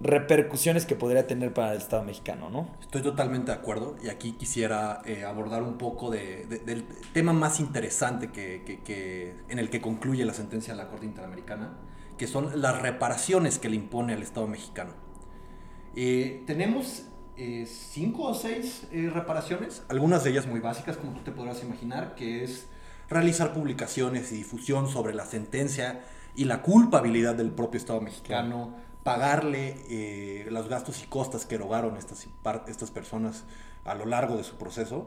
repercusiones 0.01 0.87
que 0.87 0.95
podría 0.95 1.27
tener 1.27 1.53
para 1.53 1.73
el 1.73 1.79
Estado 1.79 2.05
mexicano, 2.05 2.51
¿no? 2.51 2.69
Estoy 2.81 3.03
totalmente 3.03 3.51
de 3.51 3.59
acuerdo 3.59 3.97
y 4.03 4.09
aquí 4.09 4.33
quisiera 4.33 5.03
eh, 5.05 5.25
abordar 5.25 5.63
un 5.63 5.77
poco 5.77 6.11
de, 6.11 6.47
del 6.47 6.85
tema 7.13 7.33
más 7.33 7.59
interesante 7.59 8.31
que, 8.31 8.63
que, 8.85 9.35
en 9.49 9.59
el 9.59 9.71
que 9.71 9.81
concluye 9.81 10.25
la 10.25 10.35
sentencia 10.35 10.75
de 10.75 10.83
la 10.83 10.89
Corte 10.89 11.07
Interamericana, 11.07 11.79
que 12.17 12.29
son 12.29 12.61
las 12.61 12.81
reparaciones 12.81 13.59
que 13.59 13.69
le 13.69 13.77
impone 13.77 14.13
al 14.13 14.23
Estado 14.23 14.47
mexicano. 14.47 14.93
Eh, 15.97 16.45
tenemos 16.47 17.07
eh, 17.39 17.67
cinco 17.67 18.25
o 18.25 18.35
seis 18.35 18.87
reparaciones, 18.91 19.83
algunas 19.89 20.25
de 20.25 20.31
ellas 20.31 20.47
muy 20.47 20.61
básicas, 20.61 20.97
como 20.97 21.13
tú 21.13 21.21
te 21.21 21.31
podrás 21.31 21.63
imaginar, 21.63 22.15
que 22.15 22.45
es 22.45 22.67
realizar 23.09 23.55
publicaciones 23.55 24.33
y 24.33 24.37
difusión 24.37 24.89
sobre 24.89 25.15
la 25.15 25.25
sentencia 25.25 26.05
y 26.35 26.45
la 26.45 26.63
culpabilidad 26.63 27.35
del 27.35 27.51
propio 27.51 27.79
Estado 27.79 28.01
mexicano 28.01 28.75
pagarle 29.03 29.77
eh, 29.89 30.47
los 30.51 30.69
gastos 30.69 31.03
y 31.03 31.07
costas 31.07 31.47
que 31.47 31.55
erogaron 31.55 31.97
estas, 31.97 32.27
estas 32.67 32.91
personas 32.91 33.45
a 33.87 33.95
lo 33.95 34.05
largo 34.05 34.37
de 34.37 34.45
su 34.45 34.57
proceso 34.57 35.07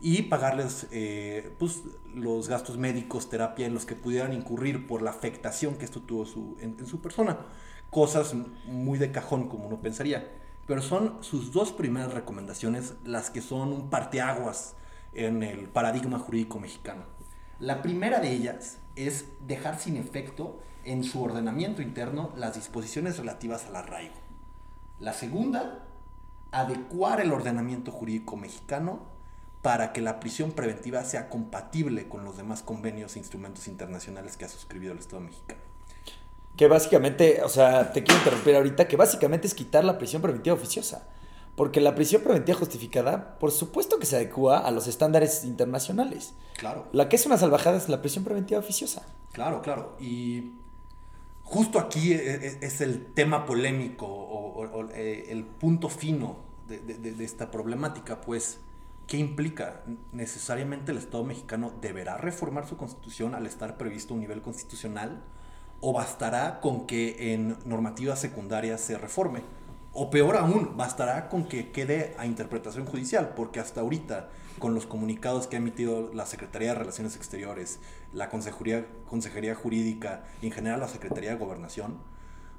y 0.00 0.22
pagarles 0.22 0.86
eh, 0.92 1.52
pues, 1.58 1.82
los 2.14 2.48
gastos 2.48 2.78
médicos, 2.78 3.28
terapia 3.28 3.66
en 3.66 3.74
los 3.74 3.84
que 3.84 3.96
pudieran 3.96 4.32
incurrir 4.32 4.86
por 4.86 5.02
la 5.02 5.10
afectación 5.10 5.76
que 5.76 5.84
esto 5.84 6.00
tuvo 6.00 6.24
su, 6.24 6.56
en, 6.60 6.86
su 6.86 7.00
persona. 7.00 7.38
Cosas 7.90 8.34
muy 8.66 8.98
de 8.98 9.10
cajón 9.10 9.48
como 9.48 9.66
uno 9.66 9.80
pensaría. 9.80 10.30
Pero 10.66 10.82
son 10.82 11.22
sus 11.22 11.52
dos 11.52 11.72
primeras 11.72 12.12
recomendaciones 12.12 12.94
las 13.04 13.30
que 13.30 13.40
son 13.40 13.72
un 13.72 13.90
parteaguas 13.90 14.74
en 15.14 15.42
el 15.42 15.68
paradigma 15.68 16.18
jurídico 16.18 16.60
mexicano. 16.60 17.04
La 17.58 17.82
primera 17.82 18.20
de 18.20 18.32
ellas 18.32 18.78
es 18.96 19.26
dejar 19.46 19.78
sin 19.78 19.96
efecto 19.96 20.60
en 20.84 21.04
su 21.04 21.22
ordenamiento 21.22 21.82
interno 21.82 22.32
las 22.36 22.54
disposiciones 22.54 23.18
relativas 23.18 23.66
al 23.66 23.76
arraigo. 23.76 24.14
La 25.00 25.12
segunda, 25.12 25.84
adecuar 26.50 27.20
el 27.20 27.32
ordenamiento 27.32 27.90
jurídico 27.90 28.36
mexicano 28.36 29.00
para 29.62 29.92
que 29.92 30.00
la 30.00 30.20
prisión 30.20 30.52
preventiva 30.52 31.04
sea 31.04 31.28
compatible 31.28 32.08
con 32.08 32.24
los 32.24 32.36
demás 32.36 32.62
convenios 32.62 33.14
e 33.14 33.20
instrumentos 33.20 33.68
internacionales 33.68 34.36
que 34.36 34.44
ha 34.44 34.48
suscribido 34.48 34.92
el 34.92 34.98
Estado 34.98 35.22
mexicano. 35.22 35.71
Que 36.56 36.66
básicamente, 36.68 37.42
o 37.42 37.48
sea, 37.48 37.92
te 37.92 38.02
quiero 38.02 38.20
interrumpir 38.20 38.56
ahorita, 38.56 38.88
que 38.88 38.96
básicamente 38.96 39.46
es 39.46 39.54
quitar 39.54 39.84
la 39.84 39.98
prisión 39.98 40.22
preventiva 40.22 40.54
oficiosa. 40.54 41.08
Porque 41.56 41.80
la 41.80 41.94
prisión 41.94 42.22
preventiva 42.22 42.58
justificada, 42.58 43.38
por 43.38 43.50
supuesto 43.50 43.98
que 43.98 44.06
se 44.06 44.16
adecua 44.16 44.58
a 44.58 44.70
los 44.70 44.86
estándares 44.86 45.44
internacionales. 45.44 46.34
Claro. 46.56 46.88
La 46.92 47.08
que 47.08 47.16
es 47.16 47.26
una 47.26 47.36
salvajada 47.36 47.76
es 47.76 47.88
la 47.88 48.00
prisión 48.00 48.24
preventiva 48.24 48.58
oficiosa. 48.58 49.02
Claro, 49.32 49.60
claro. 49.60 49.96
Y 50.00 50.52
justo 51.42 51.78
aquí 51.78 52.12
e, 52.12 52.16
e, 52.16 52.58
es 52.62 52.80
el 52.80 53.12
tema 53.12 53.44
polémico 53.44 54.06
o, 54.06 54.88
eh, 54.94 55.26
el 55.28 55.44
punto 55.44 55.90
fino 55.90 56.36
de, 56.66 57.22
esta 57.22 57.50
problemática, 57.50 58.22
pues, 58.22 58.58
¿qué 59.06 59.18
implica? 59.18 59.82
¿Necesariamente 60.12 60.92
el 60.92 60.98
Estado 60.98 61.24
mexicano 61.24 61.72
deberá 61.82 62.16
reformar 62.16 62.66
su 62.66 62.78
constitución 62.78 63.34
al 63.34 63.46
estar 63.46 63.76
previsto 63.76 64.14
un 64.14 64.20
nivel 64.20 64.40
constitucional? 64.40 65.22
¿O 65.84 65.92
bastará 65.92 66.60
con 66.60 66.86
que 66.86 67.34
en 67.34 67.58
normativas 67.64 68.20
secundarias 68.20 68.80
se 68.80 68.96
reforme? 68.96 69.42
O 69.92 70.10
peor 70.10 70.36
aún, 70.36 70.76
bastará 70.76 71.28
con 71.28 71.48
que 71.48 71.72
quede 71.72 72.14
a 72.18 72.24
interpretación 72.24 72.86
judicial, 72.86 73.32
porque 73.34 73.58
hasta 73.58 73.80
ahorita, 73.80 74.30
con 74.60 74.76
los 74.76 74.86
comunicados 74.86 75.48
que 75.48 75.56
ha 75.56 75.58
emitido 75.58 76.08
la 76.14 76.24
Secretaría 76.24 76.68
de 76.68 76.76
Relaciones 76.76 77.16
Exteriores, 77.16 77.80
la 78.12 78.30
Consejería, 78.30 78.86
Consejería 79.10 79.56
Jurídica 79.56 80.22
y 80.40 80.46
en 80.46 80.52
general 80.52 80.78
la 80.78 80.86
Secretaría 80.86 81.30
de 81.30 81.36
Gobernación, 81.36 81.98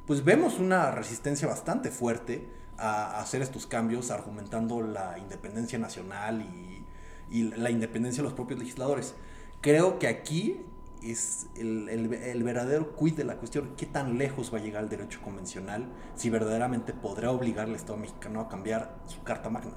pues 0.06 0.26
vemos 0.26 0.60
una 0.60 0.92
resistencia 0.92 1.48
bastante 1.48 1.92
fuerte 1.92 2.50
a, 2.78 3.22
hacer 3.22 3.42
estos 3.42 3.68
cambios, 3.68 4.12
argumentando 4.12 4.82
la 4.82 5.18
independencia 5.18 5.80
nacional 5.80 6.42
y, 6.42 6.86
y 7.32 7.44
la 7.56 7.72
independencia 7.72 8.22
de 8.22 8.26
los 8.28 8.34
propios 8.34 8.60
legisladores. 8.60 9.16
Creo 9.62 9.98
que 9.98 10.08
aquí 10.10 10.66
es 11.12 11.48
el, 11.58 11.90
el, 11.90 12.44
verdadero 12.44 12.96
quid 12.96 13.16
de 13.16 13.24
la 13.24 13.36
cuestión, 13.36 13.74
qué 13.78 13.86
tan 13.86 14.18
lejos 14.18 14.54
va 14.54 14.60
a 14.60 14.62
llegar 14.62 14.84
el 14.84 14.90
derecho 14.90 15.20
convencional 15.22 15.86
si 16.16 16.30
verdaderamente 16.30 16.94
podrá 16.94 17.32
obligar 17.32 17.68
al 17.68 17.76
Estado 17.76 17.98
mexicano 17.98 18.42
a 18.42 18.50
cambiar 18.50 18.96
su 19.06 19.22
Carta 19.24 19.50
Magna. 19.50 19.74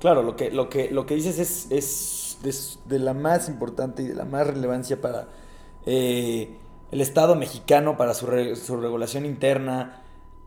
Claro, 0.00 0.22
lo 0.22 0.36
que, 0.36 0.50
lo 0.50 0.68
que, 0.68 0.90
lo 0.90 1.06
que 1.06 1.14
dices 1.14 1.38
es, 1.38 2.38
es, 2.42 2.78
de, 2.86 2.98
la 2.98 3.14
más 3.14 3.48
importante 3.48 4.02
y 4.02 4.08
de 4.08 4.14
la 4.14 4.24
más 4.24 4.46
relevancia 4.46 5.00
para 5.00 5.28
eh, 5.86 6.56
el 6.90 7.00
Estado 7.00 7.34
mexicano, 7.34 7.96
para 7.96 8.12
su, 8.12 8.26
su, 8.56 8.76
regulación 8.76 9.24
interna, 9.24 10.02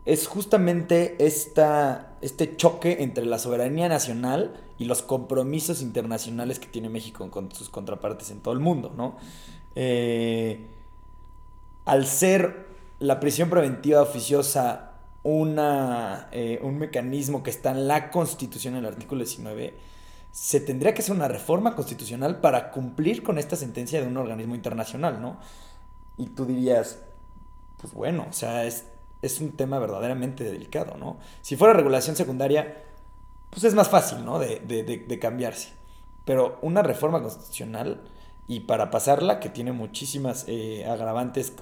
es 0.06 0.28
justamente 0.28 1.16
esta, 1.26 2.09
este 2.22 2.56
choque 2.56 2.98
entre 3.02 3.26
la 3.26 3.40
soberanía 3.40 3.88
nacional 3.90 4.60
y 4.78 4.86
los 4.86 5.02
compromisos 5.02 5.82
internacionales 5.82 6.60
que 6.60 6.68
tiene 6.68 6.90
México 6.90 7.30
con 7.32 7.52
sus 7.52 7.70
contrapartes 7.70 8.32
en 8.32 8.42
todo 8.42 8.54
el 8.54 8.60
mundo, 8.60 8.94
¿no? 8.96 9.18
Eh, 9.76 10.68
al 11.86 12.06
ser 12.06 12.68
la 13.00 13.20
prisión 13.20 13.50
preventiva 13.50 14.02
oficiosa 14.02 14.92
una, 15.24 16.30
eh, 16.32 16.60
un 16.64 16.78
mecanismo 16.78 17.44
que 17.44 17.50
está 17.50 17.72
en 17.72 17.88
la 17.88 18.10
Constitución, 18.12 18.76
en 18.76 18.80
el 18.80 18.86
artículo 18.88 19.24
19, 19.24 19.74
se 20.32 20.60
tendría 20.60 20.94
que 20.94 21.02
hacer 21.02 21.16
una 21.16 21.28
reforma 21.28 21.76
constitucional 21.76 22.40
para 22.40 22.72
cumplir 22.72 23.24
con 23.24 23.38
esta 23.38 23.56
sentencia 23.56 24.02
de 24.02 24.08
un 24.08 24.18
organismo 24.18 24.56
internacional, 24.56 25.22
¿no? 25.22 25.38
Y 26.18 26.28
tú 26.28 26.46
dirías, 26.46 27.00
pues 27.82 27.94
bueno, 27.94 28.28
o 28.30 28.34
sea, 28.34 28.66
es, 28.66 28.86
es 29.22 29.40
un 29.42 29.52
tema 29.52 29.80
verdaderamente 29.80 30.44
delicado, 30.44 30.98
¿no? 30.98 31.18
Si 31.42 31.56
fuera 31.56 31.74
regulación 31.74 32.16
secundaria, 32.16 32.84
pues 33.50 33.64
es 33.64 33.74
más 33.74 33.90
fácil, 33.90 34.24
¿no? 34.24 34.40
De, 34.40 34.60
de, 34.60 34.84
de 34.84 35.20
cambiarse. 35.20 35.70
Pero 36.26 36.60
una 36.62 36.84
reforma 36.84 37.22
constitucional 37.22 38.02
y 38.50 38.62
para 38.62 38.90
pasarla, 38.90 39.40
que 39.40 39.48
tiene 39.48 39.72
muchísimas 39.72 40.46
eh, 40.48 40.84
agravantes 40.88 41.54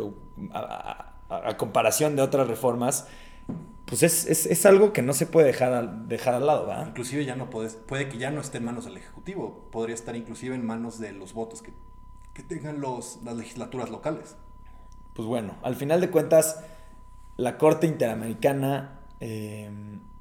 a, 0.54 1.14
comparación 1.58 2.16
de 2.16 2.22
otras 2.22 2.48
reformas, 2.48 3.08
pues 3.86 4.04
es, 4.04 4.66
algo 4.66 4.94
que 4.94 5.02
no 5.02 5.12
se 5.12 5.26
puede 5.26 5.48
dejar, 5.48 6.08
dejar 6.08 6.36
al 6.36 6.48
lado, 6.48 6.66
¿verdad? 6.66 6.88
Inclusive 6.88 7.26
ya 7.26 7.36
no 7.36 7.50
puedes, 7.50 7.76
puede 7.76 8.08
que 8.08 8.18
ya 8.18 8.32
no 8.32 8.40
esté 8.40 8.60
en 8.60 8.64
manos 8.64 8.86
del 8.86 8.96
Ejecutivo, 8.96 9.68
podría 9.70 9.96
estar 9.96 10.16
inclusive 10.16 10.56
en 10.56 10.66
manos 10.66 10.98
de 10.98 11.12
los 11.12 11.34
votos 11.34 11.62
que, 11.62 11.74
tengan 12.44 12.80
los, 12.80 13.20
las 13.26 13.36
legislaturas 13.36 13.90
locales. 13.90 14.38
Pues 15.14 15.28
bueno, 15.28 15.56
al 15.64 15.76
final 15.76 16.00
de 16.00 16.10
cuentas, 16.10 16.64
la 17.38 17.58
Corte 17.58 17.88
Interamericana 17.88 19.00
eh, 19.20 19.72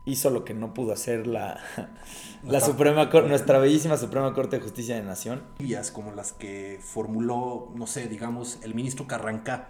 hizo 0.05 0.31
lo 0.31 0.45
que 0.45 0.55
no 0.55 0.73
pudo 0.73 0.93
hacer 0.93 1.27
la, 1.27 1.59
la 2.45 2.61
Suprema 2.61 3.11
Corte, 3.11 3.29
nuestra 3.29 3.59
bellísima 3.59 3.97
Suprema 3.97 4.33
Corte 4.35 4.57
de 4.57 4.63
Justicia 4.63 4.95
de 4.95 5.03
Nación. 5.03 5.43
Como 5.91 6.13
las 6.13 6.33
que 6.33 6.79
formuló, 6.83 7.73
no 7.75 7.87
sé, 7.87 8.07
digamos, 8.07 8.59
el 8.63 8.75
ministro 8.75 9.07
Carranca, 9.07 9.69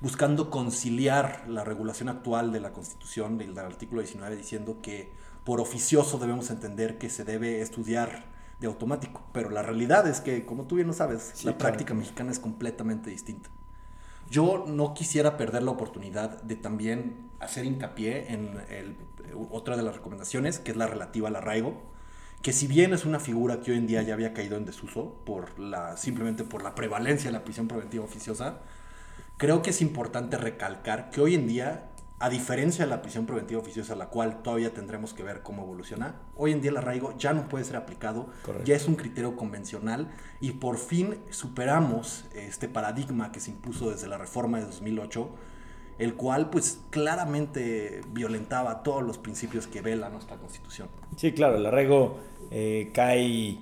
buscando 0.00 0.50
conciliar 0.50 1.44
la 1.48 1.64
regulación 1.64 2.08
actual 2.08 2.52
de 2.52 2.60
la 2.60 2.72
Constitución, 2.72 3.36
del, 3.36 3.58
artículo 3.58 4.00
19, 4.00 4.36
diciendo 4.36 4.78
que 4.80 5.12
por 5.44 5.60
oficioso 5.60 6.18
debemos 6.18 6.50
entender 6.50 6.98
que 6.98 7.10
se 7.10 7.24
debe 7.24 7.60
estudiar 7.60 8.24
de 8.60 8.66
automático. 8.68 9.22
Pero 9.32 9.50
la 9.50 9.62
realidad 9.62 10.06
es 10.06 10.20
que, 10.20 10.46
como 10.46 10.66
tú 10.66 10.76
bien 10.76 10.86
lo 10.86 10.92
sabes, 10.92 11.44
la 11.44 11.58
práctica 11.58 11.94
mexicana 11.94 12.30
es 12.30 12.38
completamente 12.38 13.10
distinta. 13.10 13.50
Yo 14.30 14.64
no 14.66 14.94
quisiera 14.94 15.36
perder 15.36 15.62
la 15.62 15.70
oportunidad 15.70 16.42
de 16.42 16.56
también 16.56 17.30
hacer 17.38 17.64
hincapié 17.64 18.32
en 18.32 18.60
el 18.70 18.96
otra 19.50 19.76
de 19.76 19.82
las 19.82 19.94
recomendaciones, 19.94 20.58
que 20.58 20.70
es 20.70 20.76
la 20.76 20.86
relativa 20.86 21.28
al 21.28 21.36
arraigo, 21.36 21.74
que 22.42 22.52
si 22.52 22.66
bien 22.66 22.92
es 22.92 23.04
una 23.04 23.18
figura 23.18 23.60
que 23.60 23.72
hoy 23.72 23.78
en 23.78 23.86
día 23.86 24.02
ya 24.02 24.14
había 24.14 24.32
caído 24.32 24.56
en 24.56 24.64
desuso 24.64 25.16
por 25.24 25.58
la, 25.58 25.96
simplemente 25.96 26.44
por 26.44 26.62
la 26.62 26.74
prevalencia 26.74 27.30
de 27.30 27.32
la 27.32 27.44
prisión 27.44 27.68
preventiva 27.68 28.04
oficiosa, 28.04 28.60
creo 29.36 29.62
que 29.62 29.70
es 29.70 29.82
importante 29.82 30.36
recalcar 30.36 31.10
que 31.10 31.20
hoy 31.20 31.34
en 31.34 31.46
día, 31.46 31.90
a 32.18 32.30
diferencia 32.30 32.84
de 32.84 32.90
la 32.90 33.02
prisión 33.02 33.26
preventiva 33.26 33.60
oficiosa, 33.60 33.94
la 33.94 34.08
cual 34.08 34.42
todavía 34.42 34.72
tendremos 34.72 35.12
que 35.12 35.22
ver 35.22 35.42
cómo 35.42 35.62
evoluciona, 35.62 36.14
hoy 36.34 36.52
en 36.52 36.62
día 36.62 36.70
el 36.70 36.78
arraigo 36.78 37.14
ya 37.18 37.34
no 37.34 37.48
puede 37.48 37.64
ser 37.64 37.76
aplicado, 37.76 38.28
ya 38.64 38.74
es 38.74 38.88
un 38.88 38.94
criterio 38.94 39.36
convencional 39.36 40.10
y 40.40 40.52
por 40.52 40.78
fin 40.78 41.18
superamos 41.30 42.24
este 42.34 42.68
paradigma 42.68 43.32
que 43.32 43.40
se 43.40 43.50
impuso 43.50 43.90
desde 43.90 44.08
la 44.08 44.16
reforma 44.16 44.58
de 44.58 44.64
2008 44.64 45.28
el 45.98 46.14
cual 46.14 46.50
pues 46.50 46.80
claramente 46.90 48.02
violentaba 48.12 48.82
todos 48.82 49.02
los 49.02 49.18
principios 49.18 49.66
que 49.66 49.80
vela 49.80 50.10
nuestra 50.10 50.36
constitución. 50.36 50.88
Sí, 51.16 51.32
claro, 51.32 51.56
el 51.56 51.64
arraigo 51.64 52.18
eh, 52.50 52.90
cae, 52.92 53.58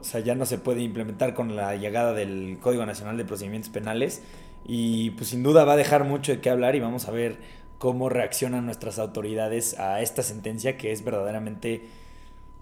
o 0.00 0.04
sea, 0.04 0.20
ya 0.20 0.34
no 0.34 0.46
se 0.46 0.58
puede 0.58 0.82
implementar 0.82 1.34
con 1.34 1.54
la 1.54 1.76
llegada 1.76 2.14
del 2.14 2.58
Código 2.60 2.86
Nacional 2.86 3.16
de 3.18 3.24
Procedimientos 3.26 3.70
Penales 3.70 4.22
y 4.68 5.10
pues 5.10 5.28
sin 5.28 5.44
duda 5.44 5.64
va 5.64 5.74
a 5.74 5.76
dejar 5.76 6.04
mucho 6.04 6.32
de 6.32 6.40
qué 6.40 6.50
hablar 6.50 6.74
y 6.74 6.80
vamos 6.80 7.06
a 7.06 7.12
ver 7.12 7.38
cómo 7.78 8.08
reaccionan 8.08 8.66
nuestras 8.66 8.98
autoridades 8.98 9.78
a 9.78 10.00
esta 10.00 10.22
sentencia 10.22 10.76
que 10.76 10.90
es 10.90 11.04
verdaderamente 11.04 11.88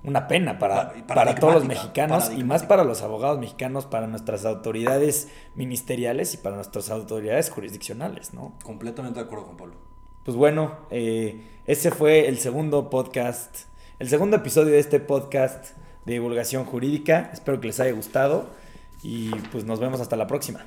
una 0.02 0.28
pena 0.28 0.58
para, 0.58 0.92
para 1.06 1.34
todos 1.34 1.54
los 1.54 1.64
mexicanos 1.64 2.30
y 2.36 2.44
más 2.44 2.64
para 2.64 2.84
los 2.84 3.00
abogados 3.00 3.38
mexicanos, 3.38 3.86
para 3.86 4.06
nuestras 4.06 4.44
autoridades 4.44 5.28
ministeriales 5.54 6.34
y 6.34 6.36
para 6.36 6.56
nuestras 6.56 6.90
autoridades 6.90 7.48
jurisdiccionales, 7.48 8.34
¿no? 8.34 8.52
Completamente 8.62 9.20
de 9.20 9.24
acuerdo 9.24 9.46
con 9.46 9.56
Pablo. 9.56 9.74
pues 10.24 10.36
bueno, 10.36 10.76
eh, 10.90 11.40
ese 11.66 11.90
fue 11.90 12.28
el 12.28 12.38
segundo 12.38 12.90
podcast, 12.90 13.60
el 13.98 14.10
segundo 14.10 14.36
episodio 14.36 14.72
de 14.72 14.78
este 14.78 15.00
podcast 15.00 15.74
de 16.04 16.12
divulgación 16.12 16.66
jurídica. 16.66 17.30
Espero 17.32 17.58
que 17.60 17.68
les 17.68 17.80
haya 17.80 17.92
gustado 17.92 18.50
y 19.02 19.30
pues 19.52 19.64
nos 19.64 19.80
vemos 19.80 20.02
hasta 20.02 20.16
la 20.16 20.26
próxima. 20.26 20.66